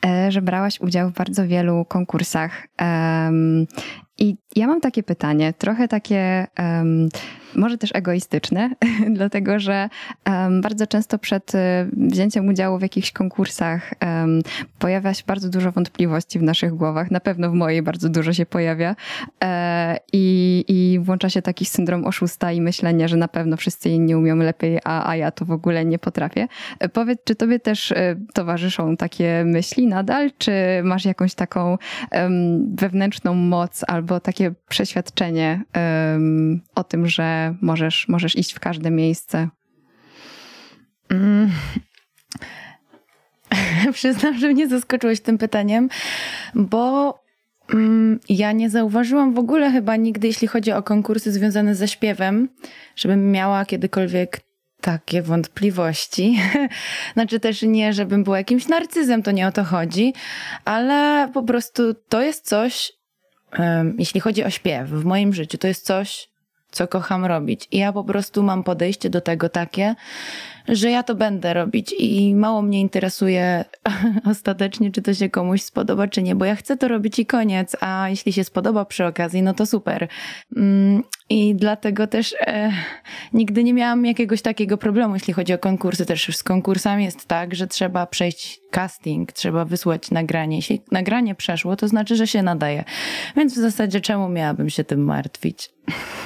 e, 0.05 0.31
że 0.31 0.41
brałaś 0.41 0.79
udział 0.81 1.09
w 1.09 1.13
bardzo 1.13 1.47
wielu 1.47 1.85
konkursach. 1.85 2.67
I 4.17 4.35
ja 4.55 4.67
mam 4.67 4.81
takie 4.81 5.03
pytanie, 5.03 5.53
trochę 5.53 5.87
takie 5.87 6.47
może 7.55 7.77
też 7.77 7.89
egoistyczne, 7.93 8.69
dlatego 9.17 9.59
że 9.59 9.89
um, 10.25 10.61
bardzo 10.61 10.87
często 10.87 11.19
przed 11.19 11.55
e, 11.55 11.87
wzięciem 11.93 12.47
udziału 12.47 12.77
w 12.77 12.81
jakichś 12.81 13.11
konkursach 13.11 13.93
um, 14.01 14.41
pojawia 14.79 15.13
się 15.13 15.23
bardzo 15.27 15.49
dużo 15.49 15.71
wątpliwości 15.71 16.39
w 16.39 16.43
naszych 16.43 16.73
głowach. 16.73 17.11
Na 17.11 17.19
pewno 17.19 17.51
w 17.51 17.53
mojej 17.53 17.81
bardzo 17.81 18.09
dużo 18.09 18.33
się 18.33 18.45
pojawia 18.45 18.95
e, 19.43 19.97
i, 20.13 20.65
i 20.67 20.99
włącza 20.99 21.29
się 21.29 21.41
taki 21.41 21.65
syndrom 21.65 22.05
oszusta 22.05 22.51
i 22.51 22.61
myślenie, 22.61 23.07
że 23.07 23.17
na 23.17 23.27
pewno 23.27 23.57
wszyscy 23.57 23.89
inni 23.89 24.15
umią 24.15 24.35
lepiej, 24.35 24.79
a, 24.83 25.09
a 25.09 25.15
ja 25.15 25.31
to 25.31 25.45
w 25.45 25.51
ogóle 25.51 25.85
nie 25.85 25.99
potrafię. 25.99 26.47
E, 26.79 26.89
powiedz, 26.89 27.19
czy 27.23 27.35
tobie 27.35 27.59
też 27.59 27.91
e, 27.91 28.15
towarzyszą 28.33 28.97
takie 28.97 29.43
myśli 29.45 29.87
nadal, 29.87 30.31
czy 30.37 30.51
masz 30.83 31.05
jakąś 31.05 31.35
taką 31.35 31.77
um, 32.11 32.75
wewnętrzną 32.75 33.33
moc 33.33 33.83
albo 33.87 34.19
takie 34.19 34.40
przeświadczenie 34.69 35.63
o 36.75 36.83
tym, 36.83 37.07
że 37.07 37.55
możesz, 37.61 38.07
możesz 38.07 38.35
iść 38.35 38.53
w 38.53 38.59
każde 38.59 38.91
miejsce? 38.91 39.49
Mm. 41.09 41.51
Przyznam, 43.93 44.37
że 44.37 44.47
mnie 44.47 44.67
zaskoczyłeś 44.67 45.19
tym 45.19 45.37
pytaniem, 45.37 45.89
bo 46.55 47.13
mm, 47.73 48.19
ja 48.29 48.51
nie 48.51 48.69
zauważyłam 48.69 49.33
w 49.33 49.39
ogóle 49.39 49.71
chyba 49.71 49.95
nigdy, 49.95 50.27
jeśli 50.27 50.47
chodzi 50.47 50.71
o 50.71 50.83
konkursy 50.83 51.31
związane 51.31 51.75
ze 51.75 51.87
śpiewem, 51.87 52.49
żebym 52.95 53.31
miała 53.31 53.65
kiedykolwiek 53.65 54.41
takie 54.81 55.21
wątpliwości. 55.21 56.39
znaczy 57.13 57.39
też 57.39 57.61
nie, 57.61 57.93
żebym 57.93 58.23
była 58.23 58.37
jakimś 58.37 58.67
narcyzem, 58.67 59.23
to 59.23 59.31
nie 59.31 59.47
o 59.47 59.51
to 59.51 59.63
chodzi, 59.63 60.13
ale 60.65 61.29
po 61.33 61.43
prostu 61.43 61.93
to 62.09 62.21
jest 62.21 62.47
coś, 62.47 62.91
um, 62.91 63.00
jeśli 63.97 64.21
chodzi 64.21 64.43
o 64.43 64.49
śpiew 64.49 64.89
w 64.89 65.05
moim 65.05 65.33
życiu, 65.33 65.57
to 65.57 65.67
jest 65.67 65.85
coś, 65.85 66.29
co 66.71 66.87
kocham 66.87 67.25
robić. 67.25 67.67
I 67.71 67.77
ja 67.77 67.93
po 67.93 68.03
prostu 68.03 68.43
mam 68.43 68.63
podejście 68.63 69.09
do 69.09 69.21
tego 69.21 69.49
takie, 69.49 69.95
że 70.67 70.91
ja 70.91 71.03
to 71.03 71.15
będę 71.15 71.53
robić 71.53 71.95
i 71.99 72.35
mało 72.35 72.61
mnie 72.61 72.81
interesuje 72.81 73.65
ostatecznie, 74.31 74.91
czy 74.91 75.01
to 75.01 75.13
się 75.13 75.29
komuś 75.29 75.61
spodoba, 75.61 76.07
czy 76.07 76.23
nie, 76.23 76.35
bo 76.35 76.45
ja 76.45 76.55
chcę 76.55 76.77
to 76.77 76.87
robić 76.87 77.19
i 77.19 77.25
koniec, 77.25 77.75
a 77.79 78.09
jeśli 78.09 78.33
się 78.33 78.43
spodoba 78.43 78.85
przy 78.85 79.05
okazji, 79.05 79.41
no 79.41 79.53
to 79.53 79.65
super. 79.65 80.07
Mm, 80.57 81.03
I 81.29 81.55
dlatego 81.55 82.07
też 82.07 82.35
e, 82.39 82.71
nigdy 83.33 83.63
nie 83.63 83.73
miałam 83.73 84.05
jakiegoś 84.05 84.41
takiego 84.41 84.77
problemu, 84.77 85.13
jeśli 85.13 85.33
chodzi 85.33 85.53
o 85.53 85.57
konkursy. 85.57 86.05
Też 86.05 86.37
z 86.37 86.43
konkursami 86.43 87.03
jest 87.03 87.27
tak, 87.27 87.55
że 87.55 87.67
trzeba 87.67 88.05
przejść 88.05 88.61
casting, 88.71 89.31
trzeba 89.31 89.65
wysłać 89.65 90.11
nagranie. 90.11 90.55
Jeśli 90.55 90.81
nagranie 90.91 91.35
przeszło, 91.35 91.75
to 91.75 91.87
znaczy, 91.87 92.15
że 92.15 92.27
się 92.27 92.43
nadaje. 92.43 92.83
Więc 93.35 93.53
w 93.53 93.57
zasadzie 93.57 94.01
czemu 94.01 94.29
miałabym 94.29 94.69
się 94.69 94.83
tym 94.83 95.03
martwić? 95.03 95.69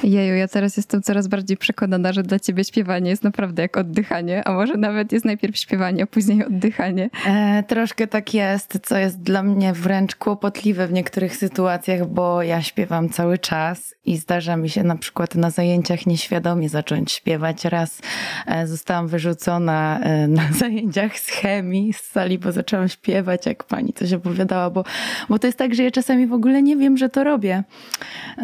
Jeju, 0.02 0.34
ja 0.34 0.48
teraz 0.48 0.76
jestem 0.76 1.02
coraz 1.02 1.28
bardziej 1.28 1.56
przekonana, 1.56 2.12
że 2.12 2.22
dla 2.22 2.38
ciebie 2.38 2.64
śpiewanie 2.64 3.10
jest 3.10 3.22
naprawdę 3.22 3.62
jak 3.62 3.76
oddychanie, 3.76 4.25
a 4.44 4.52
może 4.52 4.76
nawet 4.76 5.12
jest 5.12 5.24
najpierw 5.24 5.56
śpiewanie, 5.56 6.02
a 6.02 6.06
później 6.06 6.46
oddychanie. 6.46 7.10
E, 7.26 7.62
troszkę 7.62 8.06
tak 8.06 8.34
jest, 8.34 8.78
co 8.82 8.98
jest 8.98 9.22
dla 9.22 9.42
mnie 9.42 9.72
wręcz 9.72 10.16
kłopotliwe 10.16 10.86
w 10.86 10.92
niektórych 10.92 11.36
sytuacjach, 11.36 12.06
bo 12.06 12.42
ja 12.42 12.62
śpiewam 12.62 13.08
cały 13.08 13.38
czas 13.38 13.94
i 14.04 14.16
zdarza 14.16 14.56
mi 14.56 14.70
się 14.70 14.82
na 14.82 14.96
przykład 14.96 15.34
na 15.34 15.50
zajęciach 15.50 16.06
nieświadomie 16.06 16.68
zacząć 16.68 17.12
śpiewać. 17.12 17.64
Raz 17.64 18.00
e, 18.46 18.66
zostałam 18.66 19.08
wyrzucona 19.08 20.00
e, 20.00 20.28
na 20.28 20.52
zajęciach 20.60 21.18
z 21.18 21.28
chemii 21.28 21.92
z 21.92 22.00
sali, 22.00 22.38
bo 22.38 22.52
zaczęłam 22.52 22.88
śpiewać, 22.88 23.46
jak 23.46 23.64
pani 23.64 23.92
coś 23.92 24.12
opowiadała, 24.12 24.70
bo, 24.70 24.84
bo 25.28 25.38
to 25.38 25.46
jest 25.46 25.58
tak, 25.58 25.74
że 25.74 25.82
ja 25.82 25.90
czasami 25.90 26.26
w 26.26 26.32
ogóle 26.32 26.62
nie 26.62 26.76
wiem, 26.76 26.96
że 26.96 27.08
to 27.08 27.24
robię. 27.24 27.64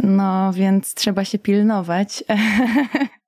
No 0.03 0.53
więc 0.53 0.95
trzeba 0.95 1.25
się 1.25 1.39
pilnować. 1.39 2.25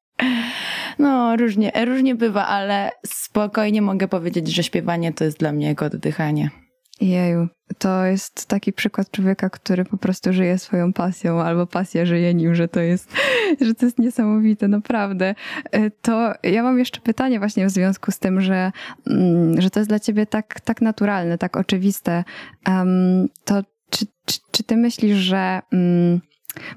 No, 0.99 1.37
różnie, 1.37 1.73
różnie 1.85 2.15
bywa, 2.15 2.47
ale 2.47 2.91
spokojnie 3.07 3.83
mogę 3.83 4.09
powiedzieć, 4.09 4.49
że 4.49 4.63
śpiewanie 4.63 5.13
to 5.13 5.25
jest 5.25 5.39
dla 5.39 5.53
mnie 5.53 5.67
jak 5.67 5.83
oddychanie. 5.83 6.51
Jeju, 7.01 7.49
to 7.79 8.05
jest 8.05 8.47
taki 8.47 8.73
przykład 8.73 9.11
człowieka, 9.11 9.51
który 9.51 9.85
po 9.85 9.97
prostu 9.97 10.33
żyje 10.33 10.59
swoją 10.59 10.93
pasją, 10.93 11.43
albo 11.43 11.67
pasja 11.67 12.07
żyje 12.07 12.35
nim, 12.35 12.55
że 12.55 12.69
to 12.69 12.81
jest, 12.81 13.13
że 13.61 13.75
to 13.75 13.87
jest 13.87 13.99
niesamowite, 13.99 14.69
naprawdę. 14.69 15.35
E, 15.73 15.91
to 15.91 16.33
ja 16.43 16.63
mam 16.63 16.79
jeszcze 16.79 17.01
pytanie 17.01 17.39
właśnie 17.39 17.67
w 17.67 17.71
związku 17.71 18.11
z 18.11 18.19
tym, 18.19 18.41
że, 18.41 18.73
mm, 19.07 19.61
że 19.61 19.71
to 19.71 19.81
jest 19.81 19.91
dla 19.91 19.99
ciebie 19.99 20.27
tak, 20.27 20.61
tak 20.61 20.81
naturalne, 20.81 21.39
tak 21.39 21.57
oczywiste. 21.57 22.25
to 23.45 23.63
czy, 23.91 24.07
czy, 24.25 24.39
czy 24.51 24.65
ty 24.65 24.77
myślisz, 24.77 25.17
że 25.17 25.61
mm, 25.73 26.21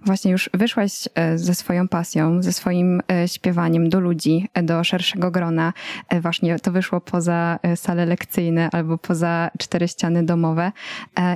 Właśnie 0.06 0.32
już 0.32 0.50
wyszłaś 0.54 1.08
e, 1.16 1.38
ze 1.38 1.56
swoją 1.56 1.88
pasją, 1.88 2.42
ze 2.42 2.54
swoim 2.54 3.02
e, 3.12 3.28
śpiewaniem 3.28 3.90
do 3.90 4.00
ludzi, 4.00 4.50
e, 4.54 4.64
do 4.64 4.84
szerszego 4.84 5.32
grona. 5.32 5.74
Właśnie 6.22 6.60
to 6.60 6.72
wyszło 6.72 7.02
poza 7.02 7.60
sale 7.76 8.06
lekcyjne 8.06 8.70
albo 8.72 8.98
poza 8.98 9.52
cztery 9.60 9.88
ściany 9.88 10.24
domowe. 10.24 10.72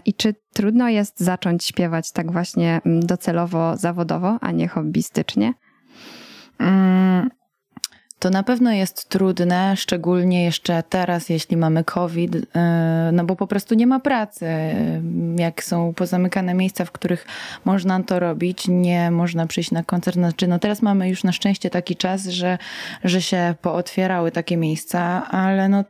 I 0.06 0.14
czy 0.14 0.36
trudno 0.54 0.90
jest 0.90 1.20
zacząć 1.20 1.66
śpiewać 1.66 2.12
tak 2.12 2.32
właśnie 2.32 2.82
mm, 2.86 3.06
docelowo, 3.06 3.78
zawodowo, 3.78 4.38
a 4.42 4.52
nie 4.52 4.68
hobbystycznie? 4.68 5.54
Mm, 6.60 7.30
to 8.22 8.30
na 8.30 8.44
pewno 8.44 8.72
jest 8.72 9.10
trudne, 9.10 9.78
szczególnie 9.78 10.44
jeszcze 10.44 10.84
teraz, 10.90 11.30
jeśli 11.30 11.58
mamy 11.58 11.84
COVID, 11.84 12.36
y, 12.36 12.48
no 13.14 13.26
bo 13.26 13.36
po 13.36 13.48
prostu 13.48 13.76
nie 13.76 13.88
ma 13.88 14.00
pracy. 14.00 14.46
Jak 15.38 15.64
są 15.64 15.94
pozamykane 15.94 16.54
miejsca, 16.54 16.86
w 16.86 16.92
których 16.92 17.26
można 17.66 18.04
to 18.04 18.20
robić, 18.20 18.68
nie 18.68 19.12
można 19.12 19.48
przyjść 19.48 19.72
na 19.72 19.84
koncert. 19.84 20.16
Znaczy, 20.16 20.48
no 20.48 20.60
teraz 20.60 20.82
mamy 20.82 21.10
już 21.10 21.24
na 21.24 21.32
szczęście 21.32 21.70
taki 21.70 21.96
czas, 21.96 22.26
że, 22.26 22.58
że 23.04 23.22
się 23.22 23.56
pootwierały 23.62 24.32
takie 24.32 24.58
miejsca, 24.58 25.28
ale 25.30 25.70
no. 25.70 25.84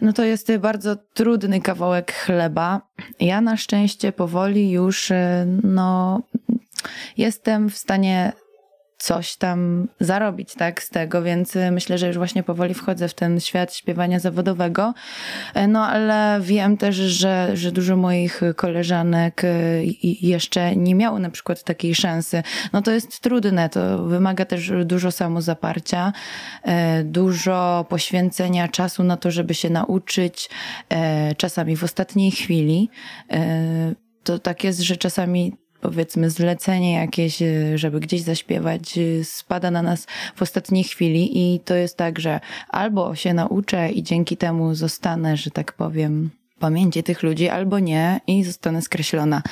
No 0.00 0.12
to 0.12 0.24
jest 0.24 0.52
bardzo 0.56 0.96
trudny 0.96 1.60
kawałek 1.60 2.12
chleba. 2.12 2.80
Ja 3.20 3.40
na 3.40 3.56
szczęście 3.56 4.12
powoli 4.12 4.70
już, 4.70 5.10
y, 5.10 5.46
no, 5.62 6.22
jestem 7.16 7.70
w 7.70 7.76
stanie 7.76 8.32
coś 9.00 9.36
tam 9.36 9.88
zarobić, 10.00 10.54
tak, 10.54 10.82
z 10.82 10.90
tego, 10.90 11.22
więc 11.22 11.56
y, 11.56 11.70
myślę, 11.70 11.98
że 11.98 12.06
już 12.06 12.16
właśnie 12.16 12.42
powoli 12.42 12.74
wchodzę 12.74 13.08
w 13.08 13.14
ten 13.14 13.40
świat 13.40 13.74
śpiewania 13.74 14.18
zawodowego. 14.18 14.94
E, 15.54 15.68
no, 15.68 15.86
ale 15.86 16.40
wiem 16.42 16.76
też, 16.76 16.96
że, 16.96 17.50
że 17.54 17.72
dużo 17.72 17.96
moich 17.96 18.40
koleżanek 18.56 19.44
y, 19.44 19.82
jeszcze 20.02 20.76
nie 20.76 20.94
miało 20.94 21.18
na 21.18 21.30
przykład 21.30 21.64
takiej 21.64 21.94
szansy. 21.94 22.42
No 22.72 22.82
to 22.82 22.90
jest 22.90 23.20
trudne, 23.20 23.68
to 23.68 23.98
wymaga 23.98 24.44
też 24.44 24.72
dużo 24.84 25.10
samozaparcia, 25.10 26.12
e, 26.62 27.04
dużo 27.04 27.86
poświęcenia 27.88 28.68
czasu 28.68 29.04
na 29.04 29.16
to, 29.16 29.30
żeby 29.30 29.54
się 29.54 29.70
nauczyć, 29.70 30.50
e, 30.88 31.34
czasami 31.34 31.76
w 31.76 31.84
ostatniej 31.84 32.30
chwili. 32.30 32.90
To 34.24 34.38
tak 34.38 34.64
jest, 34.64 34.80
że 34.80 34.96
czasami 34.96 35.52
powiedzmy 35.80 36.30
zlecenie 36.30 36.92
jakieś, 36.94 37.42
y, 37.42 37.78
żeby 37.78 38.00
gdzieś 38.00 38.22
zaśpiewać, 38.22 38.98
y, 38.98 39.24
spada 39.24 39.70
na 39.70 39.82
nas 39.82 40.06
w 40.36 40.42
ostatniej 40.42 40.84
chwili 40.84 41.54
i 41.54 41.60
to 41.60 41.74
jest 41.74 41.96
tak, 41.96 42.18
że 42.18 42.40
albo 42.68 43.14
się 43.14 43.34
nauczę 43.34 43.90
i 43.90 44.02
dzięki 44.02 44.36
temu 44.36 44.74
zostanę, 44.74 45.36
że 45.36 45.50
tak 45.50 45.72
powiem, 45.72 46.30
pamięci 46.58 47.02
tych 47.02 47.22
ludzi, 47.22 47.48
albo 47.48 47.78
nie 47.78 48.20
i 48.26 48.44
zostanę 48.44 48.82
skreślona. 48.82 49.42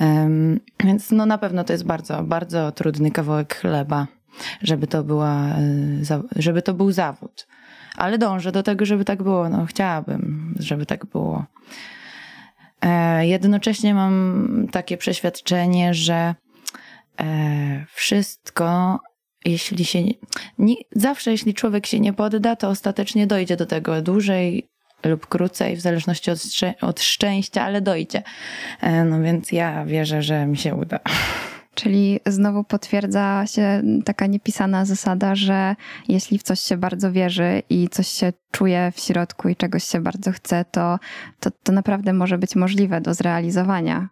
Um, 0.00 0.60
więc 0.84 1.10
no 1.10 1.26
na 1.26 1.38
pewno 1.38 1.64
to 1.64 1.72
jest 1.72 1.84
bardzo, 1.84 2.22
bardzo 2.22 2.72
trudny 2.72 3.10
kawałek 3.10 3.54
chleba, 3.54 4.06
żeby 4.62 4.86
to 4.86 5.04
była, 5.04 5.58
y, 5.58 6.42
żeby 6.42 6.62
to 6.62 6.74
był 6.74 6.92
zawód. 6.92 7.46
Ale 7.96 8.18
dążę 8.18 8.52
do 8.52 8.62
tego, 8.62 8.84
żeby 8.84 9.04
tak 9.04 9.22
było. 9.22 9.48
No 9.48 9.66
chciałabym, 9.66 10.54
żeby 10.58 10.86
tak 10.86 11.06
było. 11.06 11.44
E, 12.86 13.26
jednocześnie 13.26 13.94
mam 13.94 14.66
takie 14.72 14.96
przeświadczenie, 14.96 15.94
że 15.94 16.34
e, 17.20 17.86
wszystko, 17.94 19.00
jeśli 19.44 19.84
się. 19.84 20.02
Nie, 20.58 20.74
zawsze, 20.92 21.30
jeśli 21.30 21.54
człowiek 21.54 21.86
się 21.86 22.00
nie 22.00 22.12
podda, 22.12 22.56
to 22.56 22.68
ostatecznie 22.68 23.26
dojdzie 23.26 23.56
do 23.56 23.66
tego 23.66 24.02
dłużej 24.02 24.68
lub 25.04 25.26
krócej, 25.26 25.76
w 25.76 25.80
zależności 25.80 26.30
od, 26.30 26.38
od 26.80 27.00
szczęścia, 27.00 27.62
ale 27.62 27.80
dojdzie. 27.80 28.22
E, 28.80 29.04
no 29.04 29.22
więc 29.22 29.52
ja 29.52 29.84
wierzę, 29.84 30.22
że 30.22 30.46
mi 30.46 30.56
się 30.56 30.74
uda. 30.74 31.00
Czyli 31.76 32.20
znowu 32.26 32.64
potwierdza 32.64 33.44
się 33.46 33.82
taka 34.04 34.26
niepisana 34.26 34.84
zasada, 34.84 35.34
że 35.34 35.76
jeśli 36.08 36.38
w 36.38 36.42
coś 36.42 36.60
się 36.60 36.76
bardzo 36.76 37.12
wierzy 37.12 37.62
i 37.70 37.88
coś 37.88 38.08
się 38.08 38.32
czuje 38.50 38.92
w 38.94 39.00
środku 39.00 39.48
i 39.48 39.56
czegoś 39.56 39.84
się 39.84 40.00
bardzo 40.00 40.32
chce, 40.32 40.64
to, 40.70 40.98
to, 41.40 41.50
to 41.62 41.72
naprawdę 41.72 42.12
może 42.12 42.38
być 42.38 42.56
możliwe 42.56 43.00
do 43.00 43.14
zrealizowania. 43.14 44.08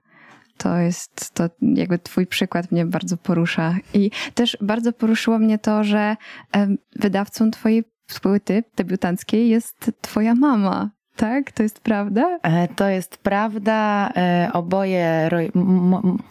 To 0.57 0.77
jest 0.77 1.35
to 1.35 1.49
jakby 1.61 1.99
twój 1.99 2.27
przykład 2.27 2.73
mnie 2.73 2.87
bardzo 2.87 3.17
porusza. 3.17 3.75
I 3.95 4.11
też 4.35 4.57
bardzo 4.61 4.93
poruszyło 4.93 5.39
mnie 5.39 5.59
to, 5.59 5.85
że 5.85 6.17
wydawcą 6.97 7.51
twojej 7.51 7.85
płyty 8.23 8.65
debiutanckiej 8.77 9.49
jest 9.49 9.91
twoja 10.01 10.35
mama. 10.35 10.91
Tak, 11.17 11.53
to 11.53 11.63
jest 11.63 11.81
prawda? 11.81 12.39
E, 12.43 12.69
to 12.69 12.89
jest 12.89 13.17
prawda. 13.19 14.11
E, 14.17 14.51
oboje, 14.53 15.31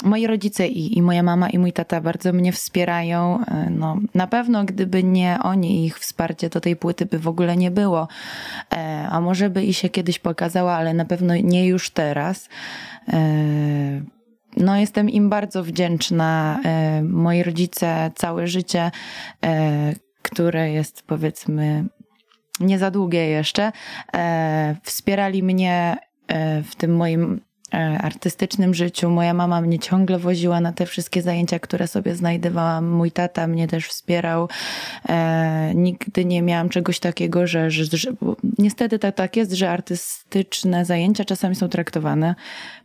moi 0.03 0.27
rodzice 0.27 0.67
i, 0.67 0.97
i 0.97 1.01
moja 1.01 1.23
mama 1.23 1.49
i 1.49 1.59
mój 1.59 1.73
tata 1.73 2.01
bardzo 2.01 2.33
mnie 2.33 2.51
wspierają. 2.51 3.45
E, 3.45 3.69
no, 3.69 3.97
na 4.15 4.27
pewno 4.27 4.63
gdyby 4.63 5.03
nie 5.03 5.37
oni 5.43 5.81
i 5.81 5.85
ich 5.85 5.99
wsparcie, 5.99 6.49
to 6.49 6.61
tej 6.61 6.75
płyty 6.75 7.05
by 7.05 7.19
w 7.19 7.27
ogóle 7.27 7.57
nie 7.57 7.71
było. 7.71 8.07
A 9.09 9.21
może 9.21 9.49
by 9.49 9.63
i 9.63 9.73
się 9.73 9.89
kiedyś 9.89 10.19
pokazała, 10.19 10.73
ale 10.73 10.93
na 10.93 11.05
pewno 11.05 11.35
nie 11.35 11.67
już 11.67 11.89
teraz. 11.89 12.49
No, 14.57 14.77
jestem 14.77 15.09
im 15.09 15.29
bardzo 15.29 15.63
wdzięczna. 15.63 16.59
Moi 17.03 17.43
rodzice 17.43 18.11
całe 18.15 18.47
życie, 18.47 18.91
które 20.21 20.71
jest 20.71 21.03
powiedzmy 21.07 21.85
nie 22.59 22.79
za 22.79 22.91
długie 22.91 23.27
jeszcze, 23.27 23.71
e, 24.13 24.75
wspierali 24.83 25.43
mnie 25.43 25.97
e, 26.27 26.63
w 26.63 26.75
tym 26.75 26.95
moim 26.95 27.39
E, 27.73 27.97
artystycznym 28.01 28.73
życiu. 28.73 29.09
Moja 29.09 29.33
mama 29.33 29.61
mnie 29.61 29.79
ciągle 29.79 30.19
woziła 30.19 30.61
na 30.61 30.73
te 30.73 30.85
wszystkie 30.85 31.21
zajęcia, 31.21 31.59
które 31.59 31.87
sobie 31.87 32.15
znajdowałam. 32.15 32.89
Mój 32.89 33.11
tata 33.11 33.47
mnie 33.47 33.67
też 33.67 33.87
wspierał. 33.87 34.49
E, 35.09 35.71
nigdy 35.75 36.25
nie 36.25 36.41
miałam 36.41 36.69
czegoś 36.69 36.99
takiego, 36.99 37.47
że, 37.47 37.71
że, 37.71 37.97
że 37.97 38.11
niestety 38.57 38.99
tak, 38.99 39.15
tak 39.15 39.35
jest, 39.35 39.51
że 39.51 39.69
artystyczne 39.69 40.85
zajęcia 40.85 41.25
czasami 41.25 41.55
są 41.55 41.69
traktowane 41.69 42.35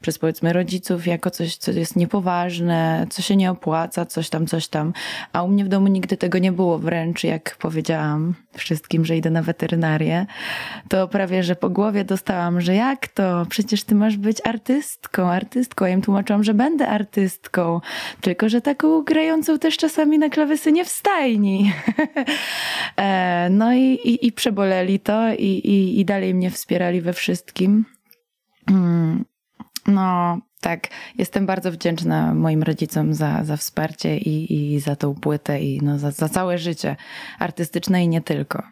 przez 0.00 0.18
powiedzmy 0.18 0.52
rodziców 0.52 1.06
jako 1.06 1.30
coś, 1.30 1.56
co 1.56 1.72
jest 1.72 1.96
niepoważne, 1.96 3.06
co 3.10 3.22
się 3.22 3.36
nie 3.36 3.50
opłaca, 3.50 4.06
coś 4.06 4.28
tam, 4.30 4.46
coś 4.46 4.68
tam. 4.68 4.92
A 5.32 5.42
u 5.42 5.48
mnie 5.48 5.64
w 5.64 5.68
domu 5.68 5.86
nigdy 5.86 6.16
tego 6.16 6.38
nie 6.38 6.52
było. 6.52 6.78
Wręcz 6.78 7.24
jak 7.24 7.56
powiedziałam 7.56 8.34
wszystkim, 8.58 9.04
że 9.04 9.16
idę 9.16 9.30
na 9.30 9.42
weterynarię, 9.42 10.26
to 10.88 11.08
prawie, 11.08 11.42
że 11.42 11.56
po 11.56 11.70
głowie 11.70 12.04
dostałam, 12.04 12.60
że 12.60 12.74
jak 12.74 13.08
to? 13.08 13.46
Przecież 13.48 13.84
ty 13.84 13.94
masz 13.94 14.16
być 14.16 14.46
artystką, 14.46 15.30
artystką. 15.30 15.84
Ja 15.84 15.92
im 15.92 16.02
tłumaczyłam, 16.02 16.44
że 16.44 16.54
będę 16.54 16.88
artystką, 16.88 17.80
tylko 18.20 18.48
że 18.48 18.60
taką 18.60 19.02
grającą 19.02 19.58
też 19.58 19.76
czasami 19.76 20.18
na 20.18 20.28
klawesynie 20.28 20.84
w 20.84 20.88
stajni. 20.88 21.72
E, 22.96 23.48
no 23.50 23.74
i, 23.74 23.80
i, 23.80 24.26
i, 24.26 24.32
przeboleli 24.32 25.00
to 25.00 25.34
i, 25.34 25.44
i, 25.44 26.00
i 26.00 26.04
dalej 26.04 26.34
mnie 26.34 26.50
wspierali 26.50 27.00
we 27.00 27.12
wszystkim. 27.12 27.84
Mm, 28.70 29.24
no, 29.86 30.38
tak, 30.60 30.88
jestem 31.18 31.46
bardzo 31.46 31.72
wdzięczna 31.72 32.34
moim 32.34 32.62
rodzicom 32.62 33.14
za, 33.14 33.44
za 33.44 33.56
wsparcie 33.56 34.18
i, 34.18 34.74
i 34.74 34.80
za 34.80 34.96
tą 34.96 35.14
płytę 35.14 35.60
i 35.60 35.82
no, 35.82 35.98
za, 35.98 36.10
za 36.10 36.28
całe 36.28 36.58
życie 36.58 36.96
artystyczne 37.38 38.04
i 38.04 38.08
nie 38.08 38.20
tylko. 38.20 38.62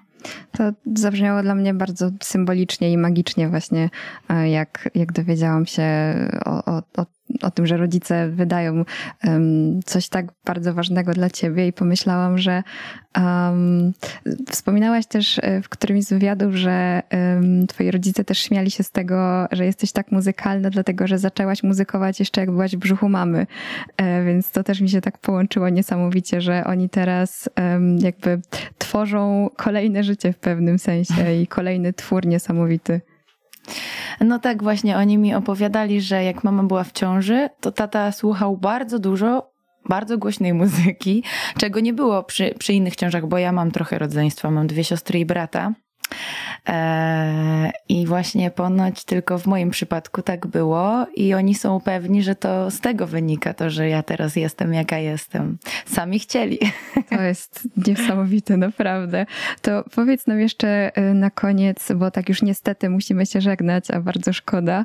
To 0.53 0.65
zabrzmiało 0.95 1.43
dla 1.43 1.55
mnie 1.55 1.75
bardzo 1.75 2.11
symbolicznie 2.23 2.93
i 2.93 2.99
magicznie 2.99 3.49
właśnie, 3.49 3.91
e, 4.29 4.51
jak, 4.51 4.89
jak 4.95 5.13
dowiedziałam 5.13 5.67
się 5.67 5.85
o, 6.45 6.65
o, 6.65 6.83
o 6.97 7.07
o 7.43 7.51
tym, 7.51 7.67
że 7.67 7.77
rodzice 7.77 8.29
wydają 8.29 8.85
um, 9.25 9.81
coś 9.83 10.09
tak 10.09 10.27
bardzo 10.45 10.75
ważnego 10.75 11.13
dla 11.13 11.31
ciebie 11.31 11.67
i 11.67 11.73
pomyślałam, 11.73 12.39
że 12.39 12.63
um, 13.17 13.93
wspominałaś 14.51 15.07
też 15.07 15.39
e, 15.43 15.63
w 15.63 15.69
którymś 15.69 16.05
z 16.05 16.11
wywiadów, 16.11 16.55
że 16.55 17.03
um, 17.13 17.67
twoi 17.67 17.91
rodzice 17.91 18.25
też 18.25 18.39
śmiali 18.39 18.71
się 18.71 18.83
z 18.83 18.91
tego, 18.91 19.47
że 19.53 19.67
jesteś 19.67 19.93
tak 19.93 20.13
muzykalna, 20.13 20.71
dlatego 20.71 21.07
że 21.07 21.19
zaczęłaś 21.19 21.63
muzykować 21.63 22.21
jeszcze 22.21 22.41
jak 22.41 22.51
byłaś 22.51 22.77
w 22.77 22.79
brzuchu 22.79 23.09
mamy, 23.09 23.47
e, 23.97 24.25
więc 24.25 24.51
to 24.51 24.63
też 24.63 24.81
mi 24.81 24.89
się 24.89 25.01
tak 25.01 25.19
połączyło 25.19 25.69
niesamowicie, 25.69 26.41
że 26.41 26.65
oni 26.65 26.89
teraz 26.89 27.49
jakby 27.99 28.41
tworzą 28.79 29.51
kolejne 29.57 30.05
życie 30.05 30.33
w 30.33 30.39
pewnym 30.39 30.79
sensie 30.79 31.35
i 31.43 31.47
kolejny 31.47 31.93
twór 31.93 32.27
niesamowity. 32.27 33.01
No 34.21 34.39
tak, 34.39 34.63
właśnie 34.63 34.97
oni 34.97 35.19
mi 35.19 35.35
opowiadali, 35.35 36.01
że 36.01 36.25
jak 36.25 36.45
mama 36.45 36.63
była 36.63 36.85
w 36.85 36.93
ciąży, 36.93 37.49
to 37.61 37.73
tata 37.73 38.13
słuchał 38.13 38.57
bardzo 38.57 38.99
dużo 38.99 39.57
bardzo 39.89 40.19
głośnej 40.19 40.55
muzyki, 40.65 41.25
czego 41.59 41.81
nie 41.81 41.93
było 41.93 42.23
przy, 42.23 42.55
przy 42.59 42.73
innych 42.73 42.97
ciążach, 42.97 43.27
bo 43.27 43.39
ja 43.39 43.53
mam 43.53 43.71
trochę 43.71 43.99
rodzeństwa, 43.99 44.51
mam 44.51 44.67
dwie 44.67 44.85
siostry 44.85 45.19
i 45.19 45.27
brata. 45.27 45.73
E, 46.69 47.71
I 47.89 48.07
właśnie 48.07 48.51
ponoć 48.51 49.05
tylko 49.05 49.39
w 49.39 49.47
moim 49.47 49.71
przypadku 49.71 50.23
tak 50.23 50.47
było, 50.47 51.07
i 51.15 51.35
oni 51.35 51.55
są 51.55 51.81
pewni, 51.81 52.23
że 52.23 52.35
to 52.35 52.71
z 52.71 52.81
tego 52.81 53.07
wynika 53.07 53.55
to, 53.55 53.71
że 53.71 53.89
ja 53.89 54.03
teraz 54.03 54.37
jestem 54.37 54.75
jaka 54.75 54.99
jestem. 54.99 55.59
Sami 55.87 56.19
chcieli. 56.19 56.59
To 57.11 57.23
jest 57.23 57.69
niesamowite, 57.87 58.57
naprawdę. 58.57 59.27
To 59.63 59.85
powiedz 59.95 60.27
nam 60.27 60.41
jeszcze 60.41 60.97
e, 60.97 61.15
na 61.15 61.31
koniec, 61.31 61.93
bo 61.97 62.11
tak 62.11 62.29
już 62.29 62.43
niestety 62.43 62.91
musimy 62.91 63.27
się 63.27 63.41
żegnać, 63.41 63.91
a 63.91 64.01
bardzo 64.01 64.33
szkoda. 64.33 64.85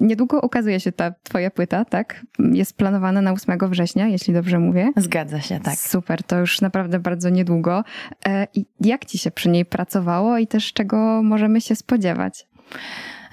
Niedługo 0.00 0.40
ukazuje 0.40 0.80
się 0.80 0.92
ta 0.92 1.14
Twoja 1.22 1.50
płyta, 1.50 1.84
tak? 1.84 2.26
Jest 2.38 2.76
planowana 2.76 3.22
na 3.22 3.32
8 3.32 3.58
września, 3.70 4.08
jeśli 4.08 4.34
dobrze 4.34 4.58
mówię. 4.58 4.92
Zgadza 4.96 5.40
się, 5.40 5.60
tak. 5.60 5.74
Super, 5.74 6.22
to 6.22 6.38
już 6.38 6.60
naprawdę 6.60 6.98
bardzo 6.98 7.28
niedługo. 7.28 7.84
E, 8.26 8.46
I 8.54 8.64
jak 8.80 9.04
Ci 9.04 9.18
się 9.18 9.30
przy 9.30 9.48
niej 9.48 9.64
pracowało 9.64 10.29
i 10.38 10.46
też 10.46 10.72
czego 10.72 11.22
możemy 11.22 11.60
się 11.60 11.76
spodziewać? 11.76 12.46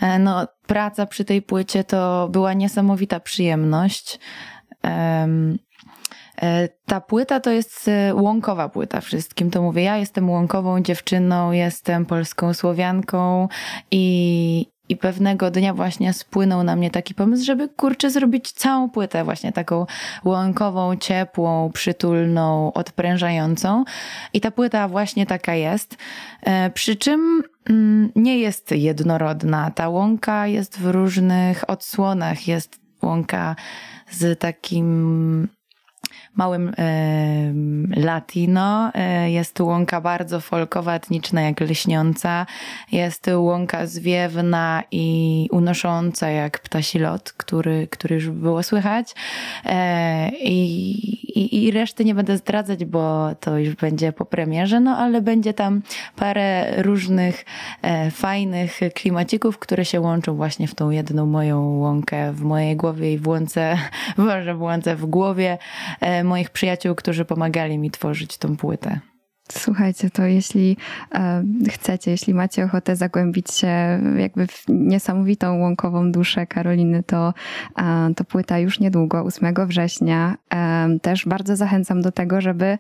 E, 0.02 0.20
no, 0.20 0.48
praca 0.68 1.06
przy 1.06 1.26
tej 1.26 1.42
płycie 1.42 1.84
to 1.84 2.30
była 2.32 2.54
niesamowita 2.54 3.20
przyjemność. 3.20 4.20
Um, 4.84 5.58
ta 6.86 7.02
płyta 7.02 7.40
to 7.40 7.52
jest 7.52 7.88
e, 7.88 8.16
łąkowa 8.16 8.70
płyta 8.70 9.02
wszystkim. 9.02 9.52
To 9.52 9.62
mówię, 9.62 9.84
ja 9.84 9.98
jestem 9.98 10.30
łąkową 10.30 10.82
dziewczyną, 10.82 11.52
jestem 11.52 12.06
polską 12.06 12.54
Słowianką 12.54 13.48
i, 13.92 14.66
i 14.89 14.97
pewnego 14.97 15.52
dnia 15.52 15.73
właśnie 15.73 16.13
spłynął 16.13 16.63
na 16.63 16.76
mnie 16.76 16.91
taki 16.91 17.13
pomysł, 17.13 17.45
żeby 17.45 17.69
kurczę 17.69 18.12
zrobić 18.12 18.52
całą 18.52 18.89
płytę 18.89 19.23
właśnie 19.23 19.52
taką 19.52 19.86
łąkową, 20.26 20.95
ciepłą, 20.95 21.71
przytulną, 21.71 22.73
odprężającą. 22.73 23.84
I 24.34 24.41
ta 24.41 24.52
płyta 24.52 24.88
właśnie 24.88 25.26
taka 25.26 25.56
jest. 25.56 25.97
E, 26.41 26.69
przy 26.69 26.95
czym 26.95 27.43
mm, 27.69 28.12
nie 28.15 28.39
jest 28.39 28.71
jednorodna. 28.71 29.71
Ta 29.71 29.89
łąka 29.89 30.47
jest 30.47 30.80
w 30.80 30.86
różnych 30.86 31.69
odsłonach. 31.69 32.47
Jest 32.47 32.80
łąka 33.02 33.56
z 34.12 34.39
takim 34.39 35.47
małym 36.38 36.71
latino. 37.95 38.91
E, 38.93 39.32
jest 39.32 39.54
to 39.54 39.65
łąka 39.65 40.02
bardzo 40.02 40.39
folkowa, 40.39 40.93
etniczna, 40.93 41.41
jak 41.41 41.62
lśniąca. 41.62 42.45
Jest 42.91 43.30
łąka 43.36 43.88
zwiewna 43.88 44.84
i 44.91 45.47
unosząca, 45.52 46.30
jak 46.30 46.60
ptasi 46.60 47.00
lot, 47.00 47.32
który, 47.32 47.88
który 47.88 48.15
już 48.15 48.30
było 48.30 48.63
słychać. 48.63 49.15
E, 49.65 50.30
I, 50.30 50.91
i, 51.39 51.65
I 51.65 51.71
reszty 51.71 52.06
nie 52.06 52.15
będę 52.15 52.38
zdradzać, 52.38 52.86
bo 52.86 53.36
to 53.39 53.58
już 53.58 53.76
będzie 53.76 54.12
po 54.12 54.26
premierze, 54.26 54.80
no 54.80 54.97
ale 54.97 55.21
będzie 55.21 55.54
tam 55.54 55.82
parę 56.15 56.82
różnych 56.82 57.45
e, 57.82 58.12
fajnych 58.12 58.80
klimacików, 58.93 59.60
które 59.60 59.86
się 59.86 60.02
łączą 60.02 60.36
właśnie 60.36 60.67
w 60.67 60.76
tą 60.76 60.89
jedną 60.89 61.26
moją 61.26 61.78
łąkę 61.78 62.34
w 62.34 62.41
mojej 62.41 62.76
głowie 62.76 63.13
i 63.13 63.17
w 63.17 63.28
łące, 63.28 63.78
może 64.17 64.56
w 64.56 64.62
łące 64.62 64.95
w 64.95 65.06
głowie 65.06 65.58
moich 66.28 66.50
przyjaciół, 66.50 66.96
którzy 66.96 67.26
pomagali 67.26 67.78
mi 67.78 67.92
tworzyć 67.92 68.38
tą 68.38 68.58
płytę. 68.58 69.00
Słuchajcie, 69.52 70.10
to 70.10 70.26
jeśli 70.26 70.78
e, 71.16 71.44
chcecie, 71.70 72.12
jeśli 72.12 72.34
macie 72.34 72.66
ochotę 72.66 72.96
zagłębić 72.96 73.52
się 73.52 73.68
jakby 74.18 74.48
w 74.48 74.64
niesamowitą 74.70 75.60
łąkową 75.60 76.12
duszę 76.12 76.48
Karoliny, 76.48 77.04
to, 77.04 77.34
e, 77.78 78.14
to 78.16 78.24
płyta 78.24 78.60
już 78.60 78.80
niedługo, 78.80 79.24
8 79.24 79.68
września. 79.68 80.38
E, 80.54 80.88
też 81.02 81.26
bardzo 81.26 81.56
zachęcam 81.56 82.02
do 82.02 82.12
tego, 82.12 82.42
żeby 82.42 82.78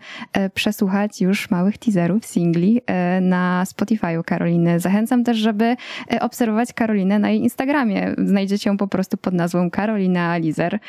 przesłuchać 0.53 1.21
już 1.21 1.49
małych 1.49 1.77
teaserów, 1.77 2.25
singli 2.25 2.81
na 3.21 3.63
Spotify'u 3.65 4.23
Karoliny. 4.23 4.79
Zachęcam 4.79 5.23
też, 5.23 5.37
żeby 5.37 5.75
obserwować 6.21 6.73
Karolinę 6.73 7.19
na 7.19 7.29
jej 7.29 7.41
Instagramie. 7.41 8.15
Znajdziecie 8.17 8.69
ją 8.69 8.77
po 8.77 8.87
prostu 8.87 9.17
pod 9.17 9.33
nazwą 9.33 9.69
Karolina 9.69 10.37
Lizer. 10.37 10.79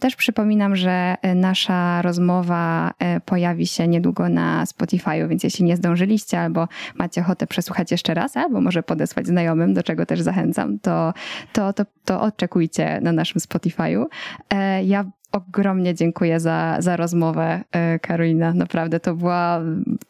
Też 0.00 0.16
przypominam, 0.16 0.76
że 0.76 1.14
nasza 1.34 2.02
rozmowa 2.02 2.90
pojawi 3.24 3.66
się 3.66 3.88
niedługo 3.88 4.28
na 4.28 4.66
Spotify 4.66 4.89
Spotify'u, 4.90 5.28
więc 5.28 5.44
jeśli 5.44 5.64
nie 5.64 5.76
zdążyliście 5.76 6.40
albo 6.40 6.68
macie 6.94 7.20
ochotę 7.20 7.46
przesłuchać 7.46 7.90
jeszcze 7.90 8.14
raz, 8.14 8.36
albo 8.36 8.60
może 8.60 8.82
podesłać 8.82 9.26
znajomym, 9.26 9.74
do 9.74 9.82
czego 9.82 10.06
też 10.06 10.20
zachęcam, 10.20 10.78
to, 10.78 11.14
to, 11.52 11.72
to, 11.72 11.84
to 12.04 12.20
oczekujcie 12.20 13.00
na 13.02 13.12
naszym 13.12 13.40
Spotify'u. 13.40 14.04
E, 14.50 14.84
ja 14.84 15.04
ogromnie 15.32 15.94
dziękuję 15.94 16.40
za, 16.40 16.76
za 16.78 16.96
rozmowę, 16.96 17.60
e, 17.72 17.98
Karolina. 17.98 18.54
Naprawdę 18.54 19.00
to 19.00 19.14
była 19.14 19.60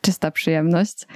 czysta 0.00 0.30
przyjemność. 0.30 1.06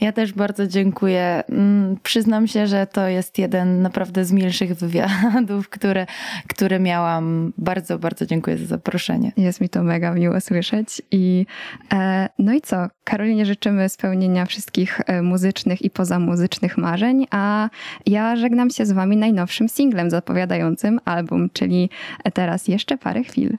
Ja 0.00 0.12
też 0.12 0.32
bardzo 0.32 0.66
dziękuję. 0.66 1.42
Mm, 1.48 1.96
przyznam 2.02 2.46
się, 2.46 2.66
że 2.66 2.86
to 2.86 3.08
jest 3.08 3.38
jeden 3.38 3.82
naprawdę 3.82 4.24
z 4.24 4.32
milszych 4.32 4.74
wywiadów, 4.74 5.68
które, 5.68 6.06
które 6.48 6.80
miałam. 6.80 7.52
Bardzo, 7.58 7.98
bardzo 7.98 8.26
dziękuję 8.26 8.58
za 8.58 8.66
zaproszenie. 8.66 9.32
Jest 9.36 9.60
mi 9.60 9.68
to 9.68 9.82
mega 9.82 10.14
miło 10.14 10.40
słyszeć. 10.40 11.02
I 11.10 11.46
e, 11.92 12.28
no 12.38 12.52
i 12.52 12.60
co? 12.60 12.76
Karolinie 13.04 13.46
życzymy 13.46 13.88
spełnienia 13.88 14.46
wszystkich 14.46 15.00
e, 15.06 15.22
muzycznych 15.22 15.82
i 15.82 15.90
pozamuzycznych 15.90 16.78
marzeń, 16.78 17.26
a 17.30 17.68
ja 18.06 18.36
żegnam 18.36 18.70
się 18.70 18.86
z 18.86 18.92
wami 18.92 19.16
najnowszym 19.16 19.68
singlem 19.68 20.10
zapowiadającym 20.10 21.00
album, 21.04 21.50
czyli 21.52 21.90
teraz 22.34 22.68
jeszcze 22.68 22.98
parę 22.98 23.22
chwil. 23.24 23.56